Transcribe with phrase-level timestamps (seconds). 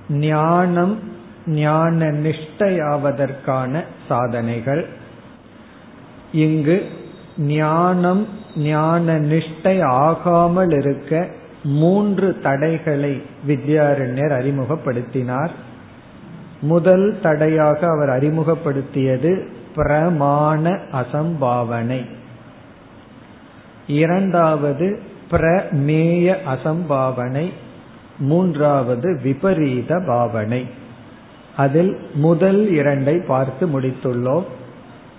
[0.10, 1.00] ஞானம்
[1.48, 4.86] ஞான நிஷ்டையாவதற்கான சாதனைகள்.
[6.32, 6.90] இங்கு
[7.38, 11.28] ஞானம் ஞான நிஷ்டை ஆகாமல் இருக்க
[11.64, 15.50] மூன்று தடைகளை வித்யாரண்யர் அறிமுகப்படுத்தினார்.
[16.62, 22.06] முதல் தடையாக அவர் அறிமுகப்படுத்தியது பிரமாண அசம்பாவனை.
[23.88, 25.00] இரண்டாவது
[25.32, 27.54] பிரமேய அசம்பாவனை.
[28.20, 30.66] மூன்றாவது விபரீத பாவனை.
[31.58, 34.44] அதில் முதல் இரண்டை பார்த்து முடித்துள்ளோம்.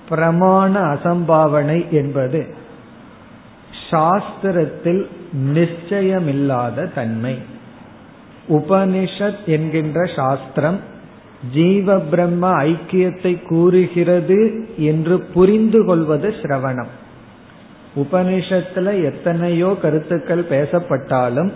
[0.08, 2.46] பிரமாண அசம்பாவனை என்பது
[3.90, 5.06] சாஸ்திரத்தில்
[5.54, 7.38] நிச்சயமில்லாத தன்மை.
[8.48, 10.80] உபனிஷத் என்கின்ற சாஸ்திரம்
[11.52, 16.88] ஜீவ பிரம்ம ஐக்கியத்தை கூறுகிறது என்று புரிந்து கொள்வது சிரவணம்.
[17.96, 21.52] உபனிஷத்துல எத்தனையோ கருத்துக்கள் பேசப்பட்டாலும்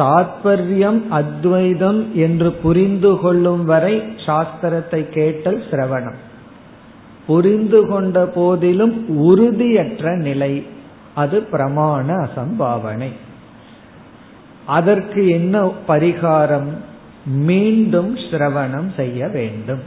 [0.00, 6.18] தாத்பரியம் அத்வைதம் என்று புரிந்து கொள்ளும் வரை சாஸ்திரத்தை கேட்டல் சிரவணம்.
[7.26, 10.66] புரிந்து கொண்ட போதிலும் உறுதியற்ற நிலை
[11.14, 13.10] அது பிரமாண அசம்பாவனை.
[14.66, 16.70] அதற்கு என்ன பரிகாரம்?
[17.24, 19.82] மீண்டும் சிரவணம் செய்ய வேண்டும்.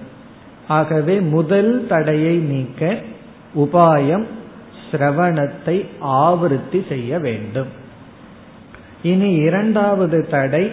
[0.68, 3.01] ஆகவே முதல் தடையை நீக்க
[3.56, 4.25] உபாயம்
[4.91, 7.81] சிரவணத்தை ஆவருத்தி செய்ய வேண்டும்.
[9.03, 10.72] இனி இரண்டாவது தடை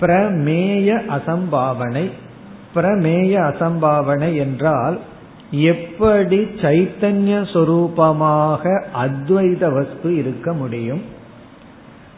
[0.00, 2.10] பிரமேய அசம்பாவனை.
[2.74, 5.00] பிரமேய அசம்பாவனை என்றால்
[5.50, 11.02] எப்படி சைத்தன்ய சொரூபமாக அத்வைத வஸ்து இருக்க முடியும்?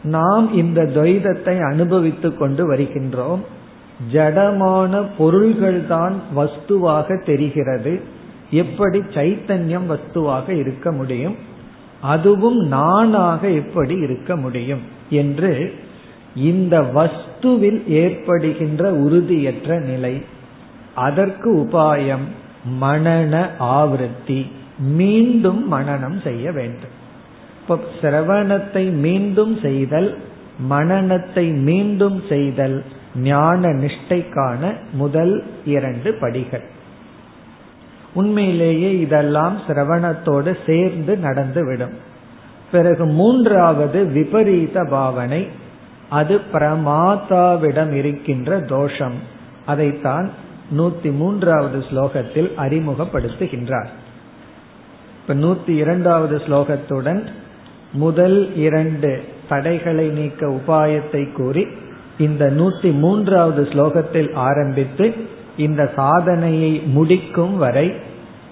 [0.03, 3.39] நாம் இந்த துவைதத்தை அனுபவித்துக் கொண்டு வருகின்றோம்.
[4.13, 8.01] ஜடமான பொருள்கள்தான் வஸ்துவாக தெரிகிறது.
[8.51, 11.48] எப்படி சைத்தன்யம் வஸ்துவாக இருக்க முடியும்?
[12.01, 15.73] அதுவும் நானாக எப்படி இருக்க முடியும் என்று
[16.35, 20.21] இந்த வஸ்துவில் ஏற்படுகின்ற உறுதியற்ற நிலை
[20.95, 22.25] அதற்கு உபாயம்
[22.81, 24.45] மனன ஆவருத்தி
[24.77, 26.95] மீண்டும் மனனம் செய்ய வேண்டும்.
[27.61, 30.17] இப்ப சிரவணத்தை மீண்டும் செய்தல்
[30.69, 32.83] மனநத்தை மீண்டும் செய்தல்
[33.15, 36.63] ஞான நிஷ்டைக்கான முதல் இரண்டு படிகள்.
[38.13, 41.93] உண்மையிலேயே இதெல்லாம் சிரவணத்தோடு சேர்ந்து நடந்துவிடும்.
[42.71, 45.47] பிறகு மூன்றாவது விபரீத பாவனை
[46.09, 49.13] அது பிரமாதாவிடம் இருக்கின்ற தோஷம்.
[49.65, 50.31] அதைத்தான்
[50.77, 53.87] நூத்தி மூன்றாவது ஸ்லோகத்தில் அறிமுகப்படுத்துகின்றார்.
[55.21, 57.23] இப்ப நூத்தி இரண்டாவது ஸ்லோகத்துடன்
[57.93, 61.67] முதல் இரண்டு தடைகளை நீக்க உபாயத்தை கூறி
[62.17, 65.13] இந்த நூத்தி மூன்றாவது ஸ்லோகத்தில் ஆரம்பித்து
[65.59, 67.93] இந்த சாதனையை முடிக்கும் வரை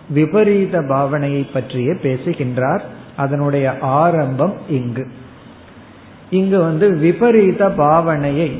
[0.09, 2.83] விபரீத பாவனையை பற்றியே பேசுகின்றார்.
[3.15, 5.07] அதனுடைய ஆரம்பம் இங்கு.
[6.29, 8.59] இங்கு வந்து விபரீத பாவனையை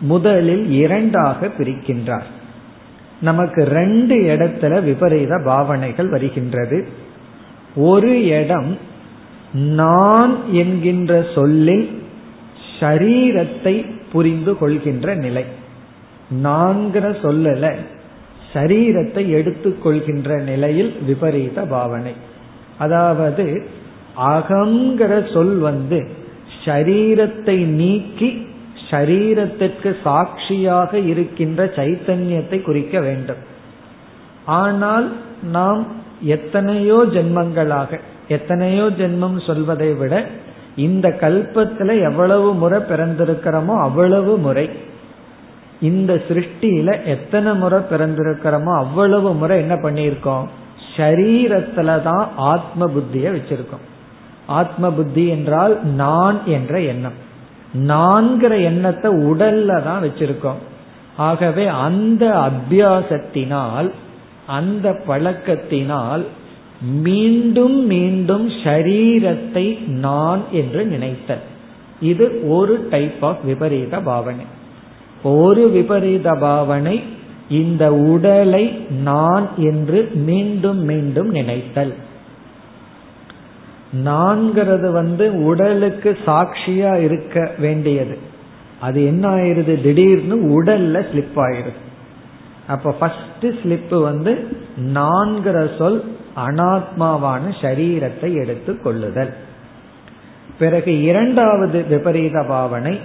[0.00, 2.28] முதலில் இரண்டாக பிரிக்கின்றார்.
[3.20, 6.88] நமக்கு ரெண்டு இடத்துல விபரீத பாவனைகள் வருகின்றது.
[7.76, 8.78] ஒரு இடம்
[9.52, 12.02] நான் என்கின்ற சொல்லில்
[12.80, 15.44] ஷரீரத்தை புரிந்து கொள்கின்ற நிலை.
[16.30, 17.72] நான்கிற சொல்லல
[18.52, 22.14] சரீரத்தை எடுத்துக்கொள்கின்ற நிலையில் விபரீத பாவனை.
[22.78, 23.44] அதாவது
[24.34, 25.98] அகங்கிற சொல் வந்து
[26.64, 28.30] ஷரீரத்தை நீக்கி
[28.90, 33.40] ஷரீரத்திற்கு சாட்சியாக இருக்கின்ற சைத்தன்யத்தை குறிக்க வேண்டும்.
[34.44, 35.06] ஆனால்
[35.42, 35.80] நாம்
[36.36, 40.14] எத்தனையோ ஜென்மங்களாக எத்தனையோ ஜென்மம் சொல்வதை விட
[40.76, 44.66] இந்த கல்பத்துல எவ்வளவு முறை பிறந்திருக்கிறோமோ அவ்வளவு முறை.
[45.80, 50.46] இந்த சிருஷ்டியில எத்தனை முறை பிறந்திருக்கிறோமோ அவ்வளவு முறை என்ன பண்ணியிருக்கோம்?
[50.96, 53.84] ஷரீரத்துல தான் ஆத்ம புத்திய வச்சிருக்கோம்.
[54.46, 57.12] ஆத்ம புத்தி என்றால் நான் என்ற எண்ணம்.
[57.74, 60.60] நான்கிற எண்ணத்தை உடல்ல தான் வச்சிருக்கோம்.
[61.16, 63.90] ஆகவே அந்த அபியாசத்தினால்
[64.46, 66.24] அந்த பழக்கத்தினால்
[66.80, 71.40] மீண்டும் மீண்டும் ஷரீரத்தை நான் என்று நினைத்தல்.
[72.00, 74.44] இது ஒரு டைப் ஆஃப் விபரீத பாவனை.
[75.22, 77.02] ஒரு விபரீத பாவனை
[77.48, 81.94] இந்த உடலை நான் என்று மீண்டும் மீண்டும் நினைத்தல்.
[84.04, 88.18] நான்கிறது வந்து உடலுக்கு சாட்சியா இருக்க வேண்டியது.
[88.80, 89.82] அது என்ன ஆயிருது?
[89.82, 91.84] திடீர்னு உடல்ல ஸ்லிப் ஆயிருது.
[92.66, 94.56] அப்ப ஃபர்ஸ்ட் ஸ்லிப் வந்து
[94.94, 96.16] நான்கிற சொல்
[96.46, 99.34] அனாத்மாவான சரீரத்தை எடுத்து கொள்ளுதல்.
[100.58, 103.00] பிறகு இரண்டாவது விபரீத பாவனை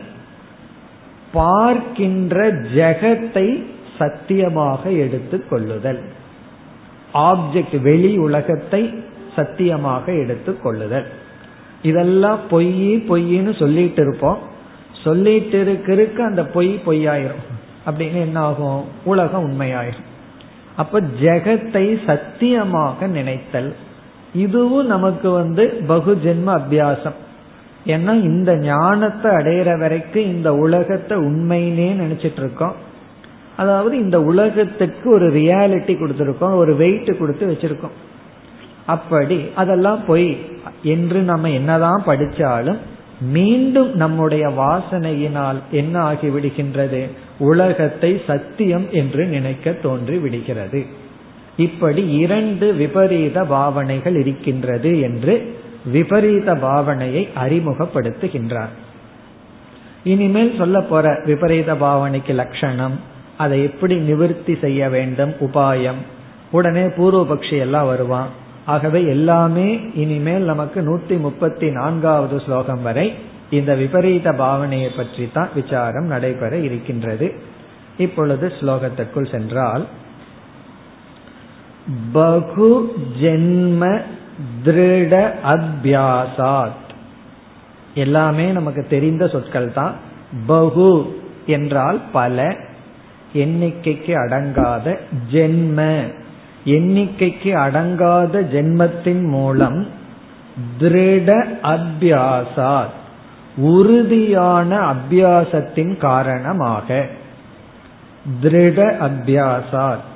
[1.34, 3.64] பார்க்கின்ற ஜெகத்தை
[3.98, 6.02] சத்தியமாக எடுத்துக் கொள்ளுதல்.
[7.14, 9.04] ஆப்ஜெக்ட் வெளி உலகத்தை
[9.36, 11.06] சத்தியமாக எடுத்துக் கொள்ளுதல்.
[11.82, 14.38] இதெல்லாம் பொய் பொய்ன்னு சொல்லிட்டு இருப்போம்.
[15.04, 17.44] சொல்லிட்டு இருக்கிறதுக்கு அந்த பொய் பொய்யாயிரும்.
[17.86, 18.84] அப்படின்னு என்ன ஆகும்?
[19.04, 20.10] உலகம் உண்மையாயிரும்.
[20.76, 23.76] அப்ப ஜெகத்தை சத்தியமாக நினைத்தல்.
[24.34, 27.14] இதுவும் நமக்கு வந்து பகு ஜென்ம அபியாசம்.
[27.86, 32.74] ஏன்னா இந்த ஞானத்தை அடையிற வரைக்கும் இந்த உலகத்தை உண்மைன்னே நினைச்சிட்டு இருக்கோம்
[33.58, 37.92] அதாவது இந்த உலகத்துக்கு ஒரு ரியாலிட்டி கொடுத்துருக்கோம் ஒரு வெயிட் கொடுத்து வச்சிருக்கோம்.
[38.86, 40.38] அப்படி அதெல்லாம் பொய்
[40.84, 42.78] என்று நம்ம என்னதான் படிச்சாலும்
[43.22, 47.08] மீண்டும் நம்முடைய வாசனையினால் என்ன ஆகி விடுகின்றது
[47.38, 50.86] உலகத்தை சத்தியம் என்று நினைக்க தோன்றி விடுகிறது
[51.58, 55.56] இப்படி இரண்டு விபரீத பாவனைகள் இருக்கின்றது என்று
[55.86, 58.74] விபரீத பாவனையை அறிமுகப்படுத்துகின்றார்.
[60.04, 63.00] இனிமேல் சொல்ல போற விபரீத பாவனைக்கு லட்சணம்
[63.38, 66.02] அதை எப்படி நிவர்த்தி செய்ய வேண்டும் உபாயம்
[66.52, 68.30] உடனே பூர்வபக்ஷி எல்லாம் வருவான்.
[68.66, 73.14] ஆகவே எல்லாமே இனிமேல் நமக்கு நூத்தி முப்பத்தி நான்காவது ஸ்லோகம் வரை
[73.50, 77.34] இந்த விபரீத பாவனையை பற்றி தான் விசாரம் நடைபெற இருக்கின்றது.
[77.98, 79.86] இப்பொழுது ஸ்லோகத்திற்குள் சென்றால்
[82.14, 82.92] பகு
[83.22, 84.02] ஜென்ம
[84.66, 86.90] திருட அபியாசாத்.
[87.94, 89.94] எல்லாமே நமக்கு தெரிந்த சொற்கள் தான்
[90.48, 92.56] பகு என்றால் பல
[93.34, 94.98] எண்ணிக்கைக்கு அடங்காத
[95.32, 96.02] ஜென்ம.
[96.66, 99.88] எண்ணிக்கைக்கு அடங்காத ஜென்மத்தின் மூலம்
[100.80, 103.00] திருட அபியாசாத்
[103.56, 107.08] உறுதியான அபியாசத்தின் காரணமாக.
[108.42, 110.10] திருட அபியாசாத்.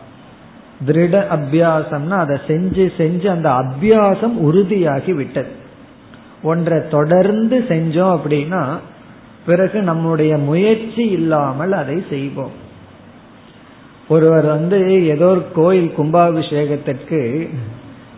[0.88, 5.52] திருட அபியாசம்னா அதை செஞ்சு செஞ்சு அந்த அபியாசம் உறுதியாகி விட்டது.
[6.44, 8.64] ஒன்றை தொடர்ந்து செஞ்சோம் அப்படின்னா
[9.46, 12.54] பிறகு நம்முடைய முயற்சி இல்லாமல் அதை செய்வோம்.
[14.08, 17.50] ஒருவர் வந்து ஏதோ ஒரு கோயில் கும்பாபிஷேகத்திற்கு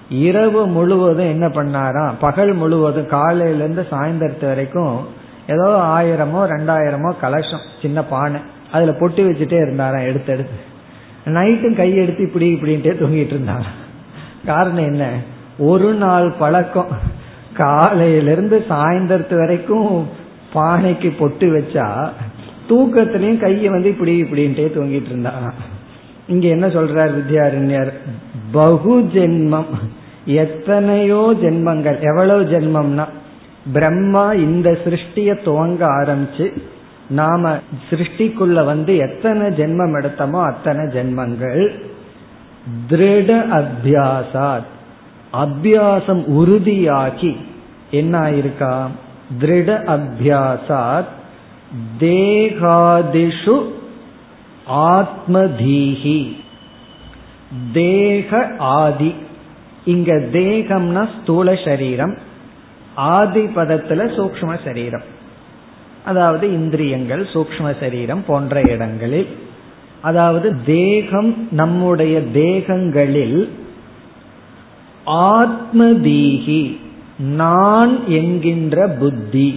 [0.09, 4.95] இரவு முழுவதும் என்ன பண்ணாராம் பகல் முழுவதும் காலையிலேருந்து சாயந்தரத்து வரைக்கும்
[5.47, 8.39] ஏதோ ஆயிரமோ ரெண்டாயிரமோ கலசம் சின்ன பானை
[8.71, 10.57] அதில் பொட்டி வச்சுட்டே இருந்தாராம் எடுத்து எடுத்து
[11.33, 13.65] நைட்டும் கையெடுத்து இப்படி இப்படின்ட்டே தூங்கிட்டு இருந்தாங்க
[14.45, 15.09] காரணம் என்ன?
[15.59, 16.87] ஒரு நாள் பழக்கம்.
[17.53, 20.07] காலையிலிருந்து சாயந்தரத்து வரைக்கும்
[20.53, 22.09] பானைக்கு பொட்டு வச்சா
[22.69, 25.51] தூக்கத்திலையும் கையை வந்து இப்படி இப்படின்ட்டே தூங்கிட்டு இருந்தாங்க
[26.27, 27.91] இங்க என்ன சொல்றார் வித்யாரண்யர்?
[28.51, 29.65] பகு ஜென்மம்.
[30.25, 31.99] எத்தனையோ ஜென்மங்கள்.
[31.99, 33.05] எவ்வளவு ஜென்மம்னா
[33.73, 36.61] பிரம்மா இந்த சிருஷ்டிய துவங்க ஆரம்பிச்சு
[37.09, 37.57] நாம
[37.89, 41.79] சிருஷ்டிக்குள்ள வந்து எத்தனை ஜென்மம் எடுத்தோமோ அத்தனை ஜென்மங்கள்.
[42.89, 44.65] திருட அபியாசாத்.
[45.33, 47.37] அபியாசம் உறுதியாகி
[47.91, 48.87] என்ன ஆயிருக்கா
[49.39, 51.05] திருட அபியாசாத்
[51.99, 53.71] தேகாதிஷு
[54.69, 56.35] ஆத்மதீஹி.
[57.73, 59.13] தேக ஆதி.
[59.85, 62.17] இங்க தேகம்னா ஸ்தூல சரீரம்.
[62.95, 65.15] ஆதி பதத்துல சூக்ம சரீரம்.
[66.07, 69.29] அதாவது இந்திரியங்கள் சூக்ம சரீரம் போன்ற இடங்களில்
[70.01, 73.39] அதாவது தேகம் நம்முடைய தேகங்களில்
[75.31, 76.63] ஆத்மதீகி
[77.35, 79.49] நான் என்கின்ற புத்தி.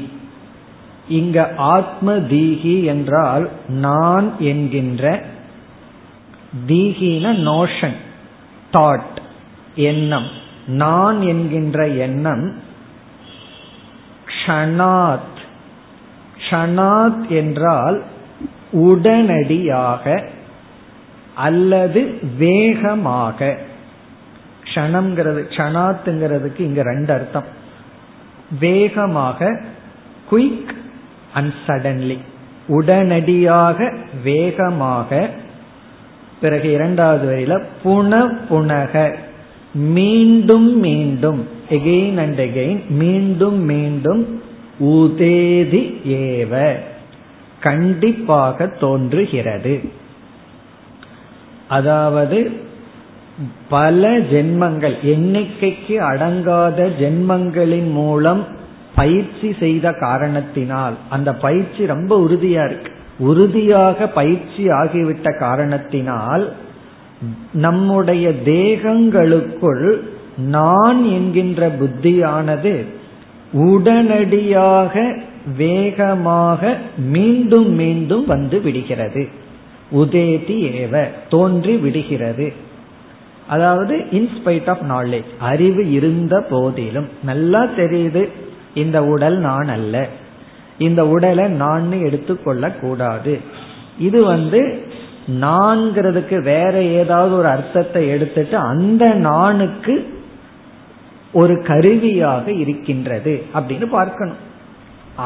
[1.09, 1.39] இங்க
[1.75, 5.05] ஆத்ம தீகி என்றால் நான் என்கின்ற
[6.69, 7.99] தீகின நோஷன்
[8.73, 9.19] தாட்
[9.91, 10.29] எண்ணம்.
[10.83, 12.47] நான் என்கின்ற எண்ணம்
[14.31, 15.30] க்ஷணாத்
[16.51, 18.03] க்ஷணாத் என்றால்
[18.73, 20.25] உடனடியாக
[21.35, 23.57] அல்லது வேகமாக.
[24.65, 27.45] க்ஷணம்ங்கிறது க்ஷணாத்துங்கிறதுக்கு இங்க ரெண்டு அர்த்தம்.
[28.61, 29.61] வேகமாக
[30.31, 30.71] குயிக்
[31.35, 32.19] அண்ட் சடன்லி
[32.67, 33.93] உடனடியாக
[34.23, 35.31] வேகமாக.
[36.41, 39.15] பிறகு இரண்டாவது வரையில புன புனக.
[39.75, 41.49] மீண்டும் மீண்டும்.
[41.71, 44.43] எகெயின் அண்ட் எகெயின் மீண்டும் மீண்டும்.
[44.81, 46.73] உதேதி ஏவ.
[47.61, 49.81] கண்டிப்பாக தோன்றுகிறது.
[51.69, 52.51] அதாவது
[53.69, 58.47] பல ஜென்மங்கள் எண்ணிக்கைக்கு அடங்காத ஜென்மங்களின் மூலம்
[58.95, 62.93] பயிற்சி செய்த காரணத்தினால் அந்த பயிற்சி ரொம்ப உறுதியா இருக்கு.
[63.19, 66.53] உறுதியாக பயிற்சி ஆகிவிட்ட காரணத்தினால்
[67.53, 70.01] நம்முடைய தேகங்களுக்குள்
[70.37, 72.99] நான் என்கின்ற புத்தியானது
[73.53, 75.19] உடனடியாக
[75.57, 79.29] வேகமாக மீண்டும் மீண்டும் வந்து விடுகிறது.
[79.93, 82.53] உதேதி ஏவ தோன்றி விடுகிறது.
[83.47, 88.29] அதாவது இன்ஸ்பைட் ஆஃப் நாலேஜ் அறிவு இருந்த போதிலும் நல்லா தெரியுது
[88.75, 90.07] இந்த உடல் நான் அல்ல.
[90.79, 93.39] இந்த உடலை நான் எடுத்துக்கொள்ள கூடாது
[93.99, 94.89] இது வந்து
[95.41, 100.20] நான்கிறதுக்கு வேற ஏதாவது ஒரு அர்த்தத்தை எடுத்துட்டு அந்த நானுக்கு
[101.33, 104.49] ஒரு கருவியாக இருக்கின்றது அப்படின்னு பார்க்கணும்.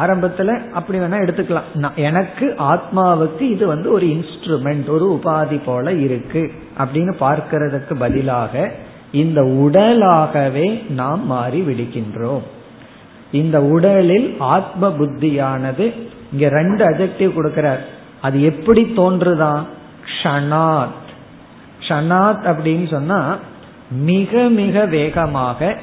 [0.02, 1.94] ஆரம்பத்துல அப்படி வேணா எடுத்துக்கலாம்.
[1.96, 8.72] எனக்கு ஆத்மாவுக்கு இது வந்து ஒரு இன்ஸ்ட்ருமெண்ட் ஒரு உபாதி போல இருக்கு அப்படின்னு பார்க்கறதுக்கு பதிலாக
[9.12, 12.42] இந்த உடலாகவே நாம் மாறி விடுகின்றோம்.
[13.32, 15.92] இந்த உடலில் ஆத்ம புத்தியானது
[16.32, 17.80] இங்க ரெண்டு அஜெக்டிவ் கொடுக்கிறார்.
[18.20, 19.66] அது எப்படி தோன்றுதான்
[20.22, 21.02] ஷனாத்
[21.88, 23.38] ஷனாத் அப்படின்னு சொன்னா
[23.90, 25.78] மிக மிக வேகமாக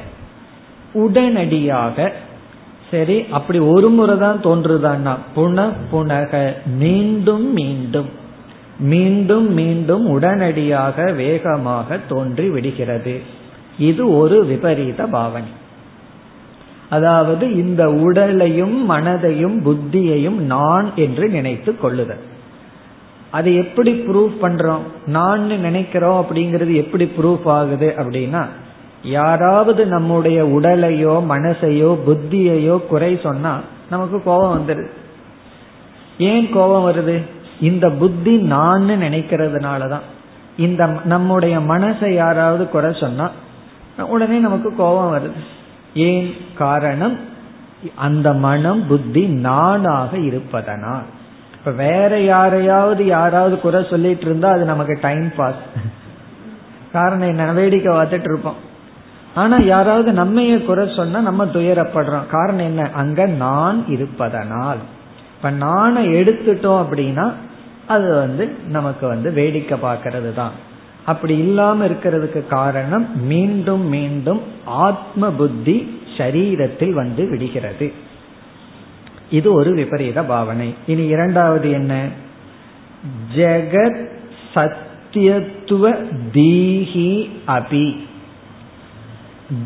[0.93, 2.13] உடனடியாக
[2.91, 8.19] சரி அப்படி ஒரு முறை தான் தோன்றுதான்னா புன புனக மீண்டும் மீண்டும்
[8.79, 13.21] மீண்டும் மீண்டும் உடனடியாக வேகமாக தோன்றி விடுகிறது.
[13.77, 15.49] இது ஒரு விபரீத பாவனை.
[16.89, 22.23] அதாவது இந்த உடலையும் மனதையும் புத்தியையும் நான் என்று நினைத்து கொள்ளுதல்.
[23.31, 24.81] அது எப்படி ப்ரூவ் பண்றோம்?
[25.05, 28.47] நான் நினைக்கிறோம் அப்படிங்கிறது எப்படி ப்ரூஃப் ஆகுது அப்படின்னா
[29.03, 34.87] யாராவது நம்முடைய உடலையோ மனசையோ புத்தியையோ குறை சொன்னா நமக்கு கோபம் வந்துடுது
[36.17, 37.25] ஏன் கோபம் வருது?
[37.59, 39.99] இந்த புத்தி நான் நினைக்கிறதுனாலதான்.
[40.57, 43.31] இந்த நம்முடைய மனசை யாராவது குறை சொன்னா
[43.97, 45.39] உடனே நமக்கு கோபம் வருது.
[45.93, 47.19] ஏன் காரணம்?
[47.95, 51.03] அந்த மனம் புத்தி நானாக இருப்பதனால்.
[51.53, 55.53] இப்ப வேற யாரையாவது யாராவது குறை சொல்லிட்டு இருந்தா அது நமக்கு டைம் பாஸ்
[56.91, 57.51] காரணம் என்ன?
[57.51, 58.69] வேடிக்கை பார்த்துட்டு இருப்போம்.
[59.35, 62.27] ஆனா யாராவது நம்மைய குறை சொன்னா நம்ம துயரப்படுறோம்.
[62.27, 62.89] காரணம் என்ன?
[62.93, 64.77] அங்க நான் இருப்பதனால்.
[65.35, 67.33] இப்ப நானை எடுத்துட்டோம் அப்படின்னா
[67.87, 70.51] அது வந்து நமக்கு வந்து வேடிக்கை பார்க்கறது தான்
[71.05, 77.93] அப்படி இல்லாம இருக்கிறதுக்கு காரணம் மீண்டும் மீண்டும் ஆத்ம புத்தி சரீரத்தில் வந்து விடுகிறது.
[79.29, 80.73] இது ஒரு விபரீத பாவனை.
[80.87, 82.07] இனி இரண்டாவது என்ன?
[83.35, 84.07] ஜெகத்
[84.55, 85.95] சத்தியத்துவ
[86.33, 88.09] தீஹி அபி.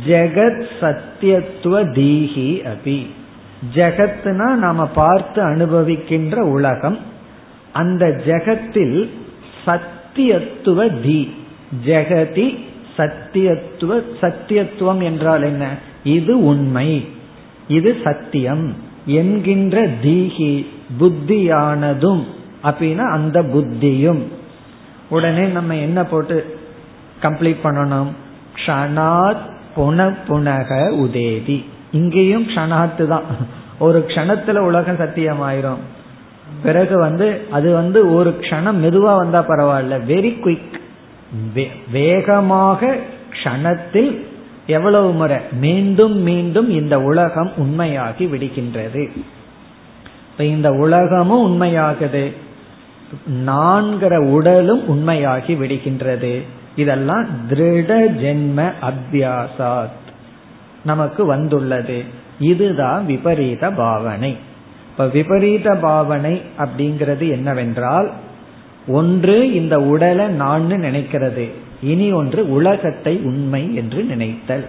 [0.07, 3.07] ஜெகத் சத்தியத்துவ தீஹி அபி.
[3.73, 6.97] ஜெகத்னா நாம பார்த்து அனுபவிக்கின்ற உலகம்.
[7.73, 9.09] அந்த ஜெகத்தில்
[9.65, 11.33] சத்தியத்துவ தி.
[11.85, 12.59] ஜெகதி
[12.97, 15.77] சத்தியத்துவ சத்தியத்துவம் என்றால் என்ன?
[16.03, 17.07] இது உண்மை.
[17.67, 18.75] இது சத்தியம்
[19.05, 20.65] என்கின்ற தீகி
[20.99, 22.23] புத்தியானதும்
[22.63, 24.21] அப்படின்னா அந்த புத்தியும்.
[25.09, 26.59] உடனே நம்ம என்ன போட்டு
[27.21, 28.07] கம்ப்ளீட் பண்ணணும்?
[28.55, 30.69] க்ஷணாத் புன புனக
[31.03, 31.65] உதேதி.
[31.91, 33.23] இங்கேயும் க்ஷணாத்து தான்
[33.79, 35.83] ஒரு க்ஷணத்துல உலகம் சத்தியமாயிரும்.
[36.63, 39.99] பிறகு வந்து அது வந்து ஒரு க்ஷணம் மெதுவா வந்தா பரவாயில்ல.
[40.07, 42.95] வெரி குயிக் வேகமாக
[43.31, 44.21] க்ஷணத்தில்
[44.67, 45.37] எவ்வளவு முறை?
[45.51, 49.09] மீண்டும் மீண்டும் இந்த உலகம் உண்மையாகி விடுகின்றது.
[50.31, 52.33] இப்ப இந்த உலகமும் உண்மையாகுது.
[53.45, 56.41] நான்கிற உடலும் உண்மையாகி விடுகின்றது.
[56.75, 57.91] இதெல்லாம் திருட
[58.23, 60.03] ஜென்ம அத்தியாசாத்
[60.85, 62.03] நமக்கு வந்துள்ளது.
[62.39, 64.37] இதுதான் விபரீத பாவனை.
[64.91, 68.11] இப்ப விபரீத பாவனை அப்படிங்கிறது என்னவென்றால்
[68.87, 71.49] ஒன்று இந்த உடலை நான் நினைக்கிறது.
[71.81, 74.65] இனி ஒன்று உலகத்தை உண்மை என்று நினைத்தல்.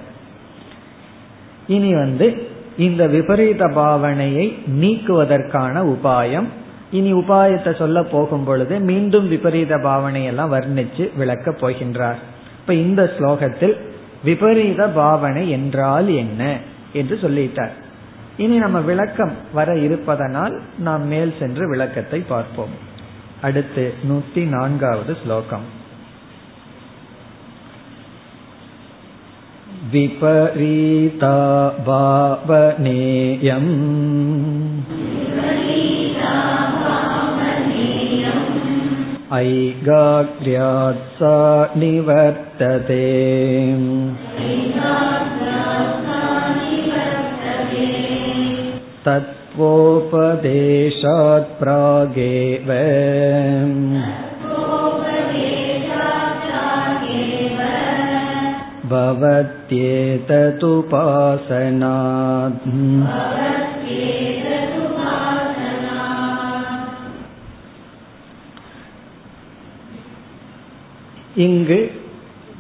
[1.66, 6.46] இனி வந்து இந்த விபரீத பாவனையை நீக்குவதற்கான உபாயம்
[6.91, 12.19] இனி உபாயத்தை சொல்ல போகும் பொழுது மீண்டும் விபரீத பாவனையெல்லாம் வர்ணிச்சு விளக்கப் போகின்றார்
[12.57, 13.75] இப்ப இந்த ஸ்லோகத்தில்
[14.23, 16.41] விபரீத பாவனை என்றால் என்ன
[16.93, 17.75] என்று சொல்லிட்டார்
[18.37, 22.75] இனி நம்ம விளக்கம் வர இருப்பதனால் நாம் மேல் சென்று விளக்கத்தை பார்ப்போம்
[23.41, 25.67] அடுத்து நூத்தி நான்காவது ஸ்லோகம்
[29.91, 31.37] विपरीता
[31.85, 33.71] भावनेयम्
[39.37, 41.35] ऐगाग्र्यात् सा
[41.77, 43.05] निवर्तते
[49.05, 50.03] तत्त्वोपदेशात्
[51.59, 52.69] प्रागेव
[58.91, 60.21] भवत्येतदुपासनात्
[71.36, 71.78] இங்கு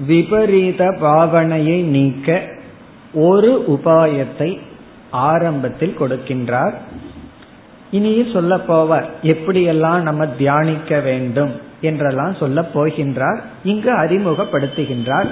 [0.06, 2.38] விபரீத பாவனையை நீக்க
[3.28, 4.48] ஒரு உபாயத்தை
[5.30, 6.74] ஆரம்பத்தில் கொடுக்கின்றார்.
[7.90, 15.30] இனியும் சொல்ல போவார் எப்படியெல்லாம் நம்ம தியானிக்க வேண்டும் என்றெல்லாம் சொல்ல போகின்றார் இங்கு அறிமுகப்படுத்துகின்றார்.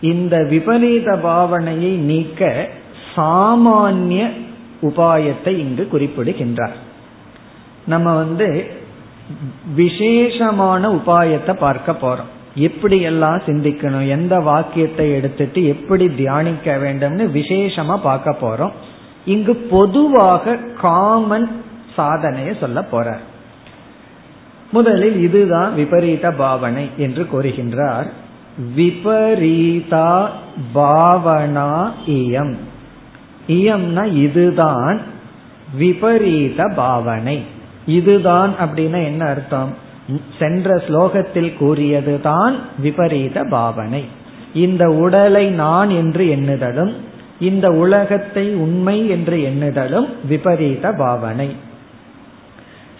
[0.00, 2.68] இந்த விபரீத பாவனையை நீக்க
[3.14, 4.22] சாமானிய
[4.82, 6.76] உபாயத்தை இங்கு குறிப்பிடுகின்றார்.
[7.86, 8.48] நம்ம வந்து
[9.74, 12.32] விசேஷமான உபாயத்தை பார்க்க போறோம்.
[12.54, 18.72] எப்படி எல்லாம் சிந்திக்கணும் எந்த வாக்கியத்தை எடுத்துட்டு எப்படி தியானிக்க வேண்டும்னு விசேஷமா பார்க்க போறோம்.
[19.24, 21.62] இங்கு பொதுவாக காமன்
[21.96, 23.20] சாதனைய சொல்ல போறார்
[24.72, 28.06] முதலில் இதுதான் விபரீத பாவனை என்று கூறுகின்றார்.
[28.76, 30.28] விபரீதா
[30.74, 32.56] பாவனா இயம்.
[33.48, 35.00] இயம்னா இதுதான்
[35.78, 37.42] விபரீத பாவனை.
[37.86, 39.90] இதுதான் அப்படின்னா என்ன அர்த்தம்?
[40.38, 44.04] சென்ற ஸ்லோகத்தில் கூறியதுதான் விபரீத பாவனை.
[44.54, 46.92] இந்த உடலை நான் என்று எண்ணுதலும்
[47.40, 51.56] இந்த உலகத்தை உண்மை என்று எண்ணுதலும் விபரீத பாவனை.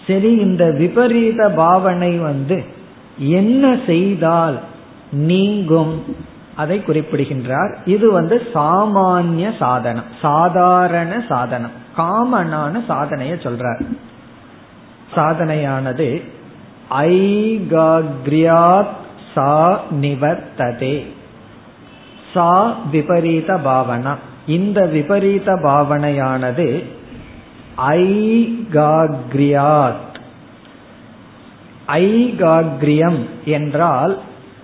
[0.07, 2.63] சரி இந்த விபரீத பாவனை வந்து
[3.17, 4.59] என்ன செய்தால்
[5.11, 6.05] நீங்கும்?
[6.55, 7.77] அதை குறிப்பிடுகின்றார்.
[7.85, 13.81] இது வந்து சாமானிய சாதனம் சாதாரண சாதனம் காமனான சாதனைய சொல்றார்.
[15.15, 16.07] சாதனையானது
[16.91, 18.87] ஐகாக்ரியாத்
[19.33, 21.05] சா நிவர்த்ததே.
[22.33, 24.15] சா விபரீத பாவனா.
[24.47, 26.83] இந்த விபரீத பாவனையானது
[27.87, 29.91] ஐகாக்ரியாத்.
[31.87, 34.17] ஐகாக்ரியம் என்றால்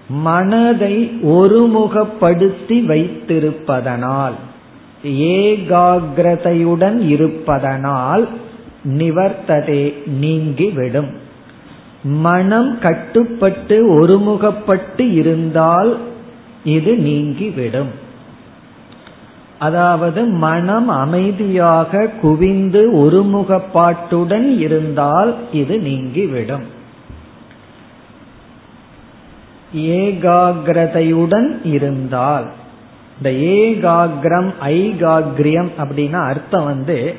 [0.09, 4.33] மனதை ஒருமுகப்படுத்தி வைத்திருப்பதனால்
[5.03, 8.27] ஏகாகிரதையுடன் இருப்பதனால்
[8.83, 11.27] நிவர்த்ததே நீங்கிவிடும்.
[12.03, 15.97] மனம் கட்டுப்பட்டு ஒருமுகப்பட்டு இருந்தால்
[16.63, 18.07] இது நீங்கிவிடும்.
[19.59, 26.63] அதாவது மனம் அமைதியாக குவிந்து ஒருமுகப்பாட்டுடன் இருந்தால் இது நீங்கிவிடும்.
[29.75, 32.51] ஏகாகிரதையுடன் இருந்தால்
[33.17, 37.15] இந்த ஏகாகிரம் ஐகாகிரியம் அப்படின்னா அர்த்தம் வந்து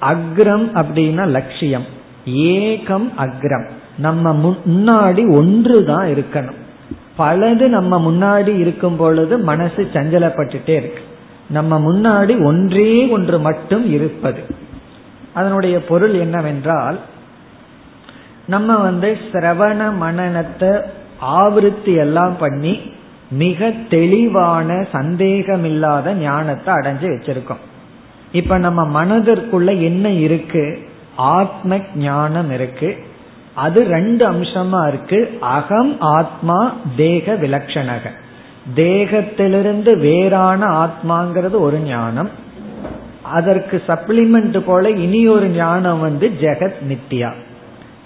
[0.00, 1.84] அக்ரம் அப்படின்னா லட்சியம்
[2.26, 3.68] ஏகம் அக்ரம்.
[3.98, 6.62] நம்ம முன்னாடி ஒன்று தான் இருக்கணும்.
[7.18, 11.02] பலது நம்ம முன்னாடி இருக்கும் பொழுது மனசு சஞ்சலப்பட்டுட்டே இருக்கு.
[11.50, 14.44] நம்ம முன்னாடி ஒன்றே ஒன்று மட்டும் இருப்பது.
[15.34, 16.98] அதனுடைய பொருள் என்னவென்றால்
[18.46, 20.80] நம்ம வந்து சிரவண மனநத்தை
[21.22, 22.80] ஆவருத்தி எல்லாம் பண்ணி
[23.30, 27.62] மிக தெளிவான சந்தேகமில்லாத ஞானத்தை அடைஞ்சு வச்சிருக்கோம்.
[28.32, 30.78] இப்ப நம்ம மனதிற்குள்ள என்ன இருக்கு?
[31.16, 32.98] ஆத்ம ஞானம் இருக்கு.
[33.54, 35.36] அது ரெண்டு அம்சமா இருக்கு.
[35.40, 38.10] அகம் ஆத்மா தேக விலட்சணக
[38.76, 42.30] தேகத்திலிருந்து வேறான ஆத்மாங்கிறது ஒரு ஞானம்.
[43.22, 47.32] அதற்கு சப்ளிமெண்ட் போல இனி ஒரு ஞானம் வந்து ஜெகத் நித்யா.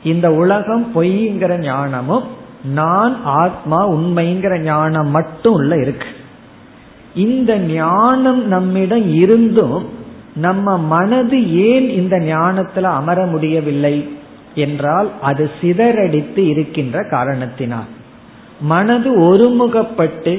[0.03, 2.25] இந்த உலகம் பொய்ங்கிற ஞானமும்
[2.65, 6.07] நான் ஆத்மா உண்மைங்கிற ஞானம் மட்டும் உள்ள இருக்கு.
[7.15, 9.89] இந்த ஞானம் நம்மிடம் இருந்தும்
[10.35, 14.18] நம்ம மனது ஏன் இந்த ஞானத்துல அமர முடியவில்லை?
[14.67, 17.91] என்றால் அது சிதறடித்து இருக்கின்ற காரணத்தினால்.
[18.73, 20.35] மனது ஒருமுகப்பட்டு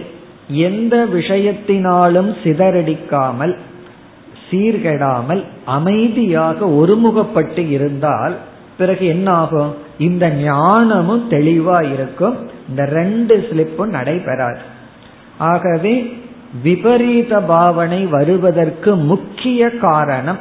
[0.67, 3.55] எந்த விஷயத்தினாலும் சிதறடிக்காமல்
[4.47, 8.36] சீர்கெடாமல் அமைதியாக ஒருமுகப்பட்டு இருந்தால்
[8.77, 12.38] பிறகு என்ன ஆகும் இந்த ஞானமும் தெளிவா இருக்கும்.
[12.69, 14.62] இந்த ரெண்டு ஸ்லிப்பும் நடைபெறாது.
[15.51, 15.95] ஆகவே
[16.63, 20.39] விபரீத பாவனை வருவதற்கு முக்கிய காரணம்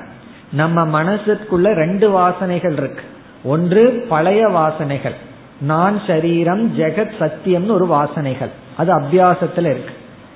[0.53, 3.05] நம்ம மனசுக்குள்ள ரெண்டு வாசனைகள் இருக்கு.
[3.49, 5.17] ஒன்று பழைய வாசனைகள்.
[5.61, 8.53] நான் சரீரம் ஜெகத் சத்தியம்னு ஒரு வாசனைகள்.
[8.77, 9.95] அது அபியாசத்துல இருக்கு.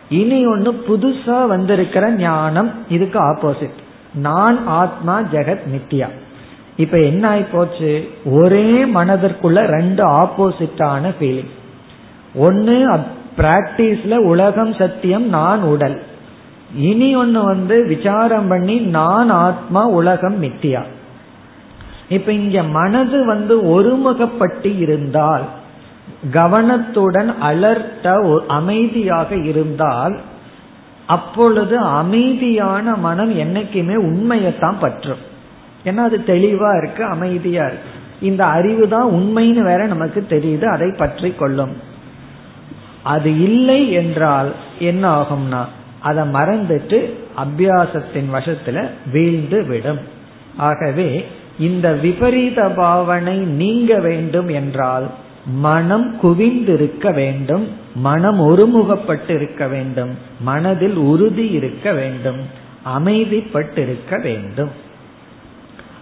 [0.09, 3.79] இனி ஒன்னு புதுசா வந்திருக்கிற ஞானம் இதுக்கு ஆப்போசிட்
[4.15, 6.09] நான் ஆத்மா ஜெகத் நித்யா.
[6.77, 7.91] இப்ப என்ன ஆயி போச்சு
[8.25, 11.53] ஒரே மனதிற்குள்ள ரெண்டு ஆப்போசிட்டான ஃபீலிங்
[12.35, 12.77] ஒன்னு
[13.39, 16.03] பிராக்டிஸ்ல உலகம் சத்தியம் நான் உடல்.
[16.91, 20.83] இனி ஒன்னு வந்து விசாரம் பண்ணி நான் ஆத்மா உலகம் மித்தியா
[22.09, 25.43] இப்ப இங்க மனது வந்து ஒருமுகப்பட்டு இருந்தால்
[26.31, 30.21] கவனத்துடன் அலர்ட்ட அமைதியாக இருந்தால்
[31.07, 35.19] அப்பொழுது அமைதியான மனம் என்னைக்குமே உண்மையத்தான் பற்றும்.
[35.85, 37.91] ஏன்னா அது தெளிவா இருக்கு அமைதியா இருக்கு.
[38.21, 41.77] இந்த அறிவு தான் உண்மைன்னு வேற நமக்கு தெரியுது அதை பற்றி கொள்ளும்.
[43.03, 45.65] அது இல்லை என்றால் என்ன ஆகும்னா
[46.01, 47.13] அதை மறந்துட்டு
[47.45, 49.99] அபியாசத்தின் வசத்துல வீழ்ந்து விடும்.
[50.57, 51.27] ஆகவே
[51.67, 55.07] இந்த விபரீத பாவனை நீங்க வேண்டும் என்றால்
[55.67, 57.65] மனம் குவிந்திருக்க வேண்டும்
[58.07, 60.13] மனம் ஒருமுகப்பட்டு இருக்க வேண்டும்
[60.49, 62.41] மனதில் உறுதி இருக்க வேண்டும்
[62.97, 64.73] அமைதிப்பட்டிருக்க வேண்டும்.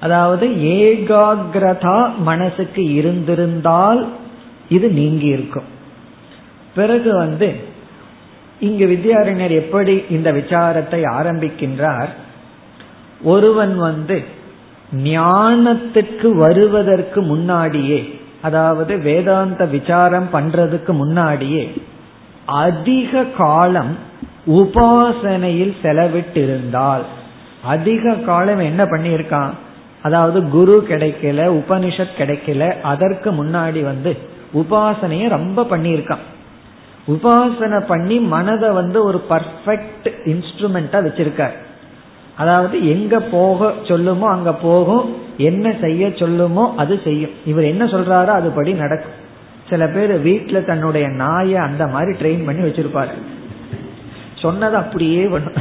[0.04, 0.46] அதாவது
[0.76, 4.00] ஏகாகிரதா மனசுக்கு இருந்திருந்தால்
[4.68, 5.68] இது நீங்கி இருக்கும்
[6.74, 7.48] பிறகு வந்து
[8.60, 12.10] இங்கு வித்யாரண்யர் எப்படி இந்த விசாரத்தை ஆரம்பிக்கின்றார்?
[13.24, 14.16] ஒருவன் வந்து
[14.92, 21.72] ஞானத்துக்கு வருவதற்கு முன்னாடியே அதாவது வேதாந்த விசாரம் பண்றதுக்கு முன்னாடியே
[22.46, 23.98] அதிக காலம்
[24.46, 27.02] உபாசனையில் செலவிட்டிருந்தால்
[27.62, 29.50] அதிக காலம் என்ன பண்ணியிருக்கான்?
[30.02, 34.16] அதாவது குரு கிடைக்கல உபனிஷத் கிடைக்கல அதற்கு முன்னாடி வந்து
[34.54, 36.24] உபாசனைய ரொம்ப பண்ணியிருக்கான்.
[37.08, 41.52] உபாசனை பண்ணி மனதை வந்து ஒரு பர்ஃபெக்ட் இன்ஸ்ட்ருமெண்டா வச்சிருக்கார்.
[42.36, 47.30] அதாவது எங்க போக சொல்லுமோ அங்க போகும் என்ன செய்ய சொல்லுமோ அது செய்யும்.
[47.46, 49.18] இவர் என்ன சொல்றாரோ அதுபடி நடக்கும்.
[49.70, 53.08] சில பேர் வீட்டுல தன்னுடைய நாயை அந்த மாதிரி ட்ரெயின் பண்ணி வச்சிருப்பாரு.
[54.34, 55.54] சொன்னது அப்படியே பண்ணும்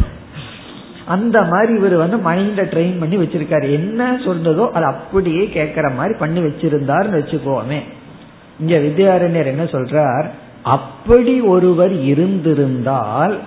[1.06, 3.72] அந்த மாதிரி இவர் வந்து மைண்ட ட்ரெயின் பண்ணி வச்சிருக்காரு.
[3.72, 7.80] என்ன சொன்னதோ அது அப்படியே கேட்கற மாதிரி பண்ணி வச்சிருந்தாருன்னு வச்சுக்கோமே.
[8.60, 10.28] இங்க வித்யாரண்யர் என்ன சொல்றார்?
[10.62, 13.38] அப்படி ஒருவர் இருந்திருந்தால்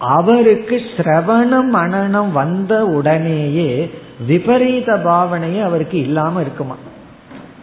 [0.00, 3.90] அவருக்கு சிரவணம் மனநம் வந்த உடனேயே
[4.26, 6.76] விபரீத பாவனையே அவருக்கு இல்லாம இருக்குமா?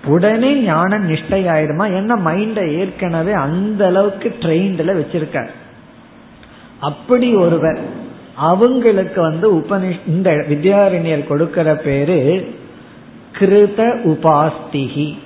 [0.05, 5.49] உடனே ஞான நிஷ்டை ஆயிடுமா என்ன மைண்ட ஏற்கனவே அந்த அளவுக்கு ட்ரெயின்ல வச்சிருக்கார்.
[6.79, 7.79] அப்படி ஒருவர்
[8.35, 12.53] அவங்களுக்கு வந்து உபனிஷ் இந்த வித்யாரண்யர் கொடுக்கிற பேரு
[13.39, 15.17] கிருத உபாஸ்திகி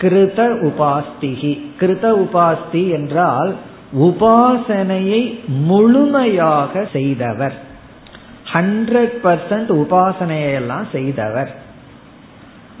[0.00, 3.54] கிருத உபாஸ்திகி கிருத உபாஸ்தி என்றால்
[3.98, 7.52] உபாசனையை முழுமையாக செய்தவர்.
[8.52, 11.60] ஹண்ட்ரட் பர்சன்ட் உபாசனையெல்லாம் செய்தவர்.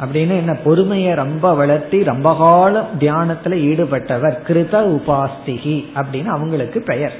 [0.00, 4.36] அப்படின்னு என்ன பொறுமையை ரொம்ப வளர்த்தி ரொம்ப காலம் தியானத்துல ஈடுபட்டவர்.
[4.46, 7.12] கிருத உபாஸ்திகி அப்படின்னு அவங்களுக்கு பெயர்.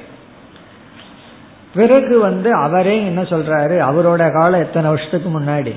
[1.75, 5.75] பிறகு வந்து அவரே என்ன சொல்றாரு அவரோட காலம் எத்தனை வருஷத்துக்கு முன்னாடி?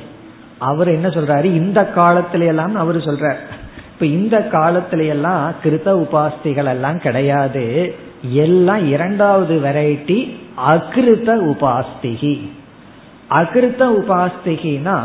[0.58, 3.38] அவர் என்ன சொல்றாரு இந்த காலத்துல எல்லாம் அவரு சொல்றார்.
[3.94, 7.96] இப்ப இந்த காலத்துல எல்லாம் கிருத உபாஸ்திகள் எல்லாம் கிடையாது.
[8.22, 10.20] எல்லாம் இரண்டாவது வெரைட்டி
[10.74, 12.36] அகிருத்த உபாஸ்திகி.
[13.30, 14.98] அகிருத்த உபாஸ்திகினா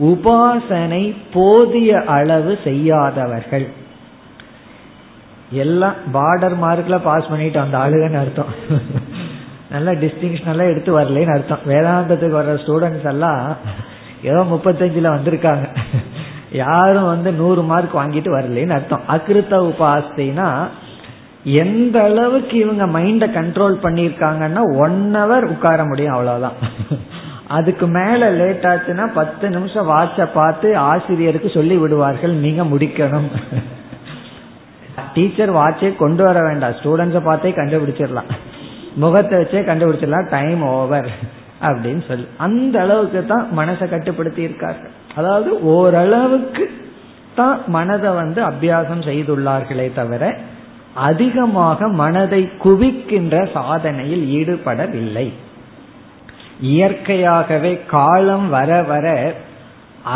[0.00, 3.66] உபாசனை போதிய அளவு செய்யாதவர்கள்.
[5.50, 8.52] எல்லாம் பார்டர் மார்க்ல பாஸ் பண்ணிட்டு அந்த ஆளுகன்னு அர்த்தம்.
[9.70, 11.64] நல்ல டிஸ்டிங்ஷன் எல்லாம் எடுத்து வரலன்னு அர்த்தம்.
[11.66, 13.56] வேதாந்தத்துக்கு வர்ற ஸ்டூடெண்ட்ஸ் எல்லாம்
[14.22, 15.66] ஏதோ முப்பத்தஞ்சுல வந்திருக்காங்க.
[16.52, 19.00] யாரும் வந்து நூறு மார்க் வாங்கிட்டு வரலன்னு அர்த்தம்.
[19.08, 20.48] அகிருத்த உபாஸ்தினா
[21.44, 26.52] எந்த அளவுக்கு இவங்க மைண்ட கண்ட்ரோல் பண்ணிருக்காங்கன்னா ஒன் ஹவர் உட்கார முடியும் அவ்வளவுதான்.
[27.48, 33.28] அதுக்கு மேல லேட் ஆச்சுன்னா பத்து நிமிஷம் வாட்ச பார்த்து ஆசிரியருக்கு சொல்லி விடுவார்கள் நீங்க முடிக்கணும்.
[35.14, 36.72] டீச்சர் வாட்சே கொண்டு வர வேண்டாம்.
[36.72, 38.30] ஸ்டூடெண்ட்ஸை பார்த்தே கண்டுபிடிச்சிடலாம்.
[38.94, 40.30] முகத்தை வச்சே கண்டுபிடிச்சிடலாம்.
[40.30, 41.08] டைம் ஓவர்
[41.62, 42.26] அப்படின்னு சொல்லி.
[42.36, 46.70] அந்த அளவுக்கு தான் மனசை கட்டுப்படுத்தி இருக்கார்கள் அதாவது ஓரளவுக்கு
[47.34, 50.36] தான் மனதை வந்து அபியாசம் செய்துள்ளார்களே தவிர
[50.94, 55.32] அதிகமாக மனதை குவிக்கின்ற சாதனையில் ஈடுபடவில்லை.
[56.60, 59.34] இயற்கையாகவே காலம் வர வர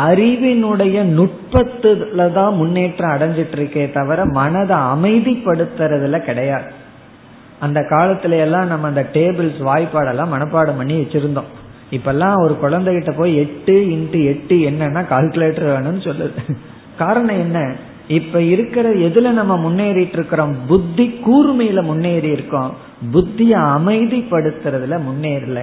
[0.07, 6.71] அறிவினுடைய நுட்பத்துல தான் முன்னேற்றம் அடைஞ்சிட்டு இருக்கே தவிர மனதை அமைதிப்படுத்துறதுல கிடையாது.
[7.59, 11.49] அந்த காலத்துல எல்லாம் நம்ம அந்த டேபிள்ஸ் வாய்ப்பாடெல்லாம் மனப்பாடம் பண்ணி வச்சிருந்தோம்.
[11.91, 16.55] இப்பெல்லாம் ஒரு குழந்தைகிட்ட போய் எட்டு இன்ட்டு எட்டு என்னன்னா கால்குலேட்டர் வேணும்னு சொல்லுது.
[16.97, 17.75] காரணம் என்ன?
[18.09, 22.71] இப்ப இருக்கிற எதுல நம்ம முன்னேறிட்டு இருக்கிறோம் புத்தி கூர்மையில முன்னேறி இருக்கோம்
[23.11, 25.59] புத்திய அமைதிப்படுத்துறதுல முன்னேறல.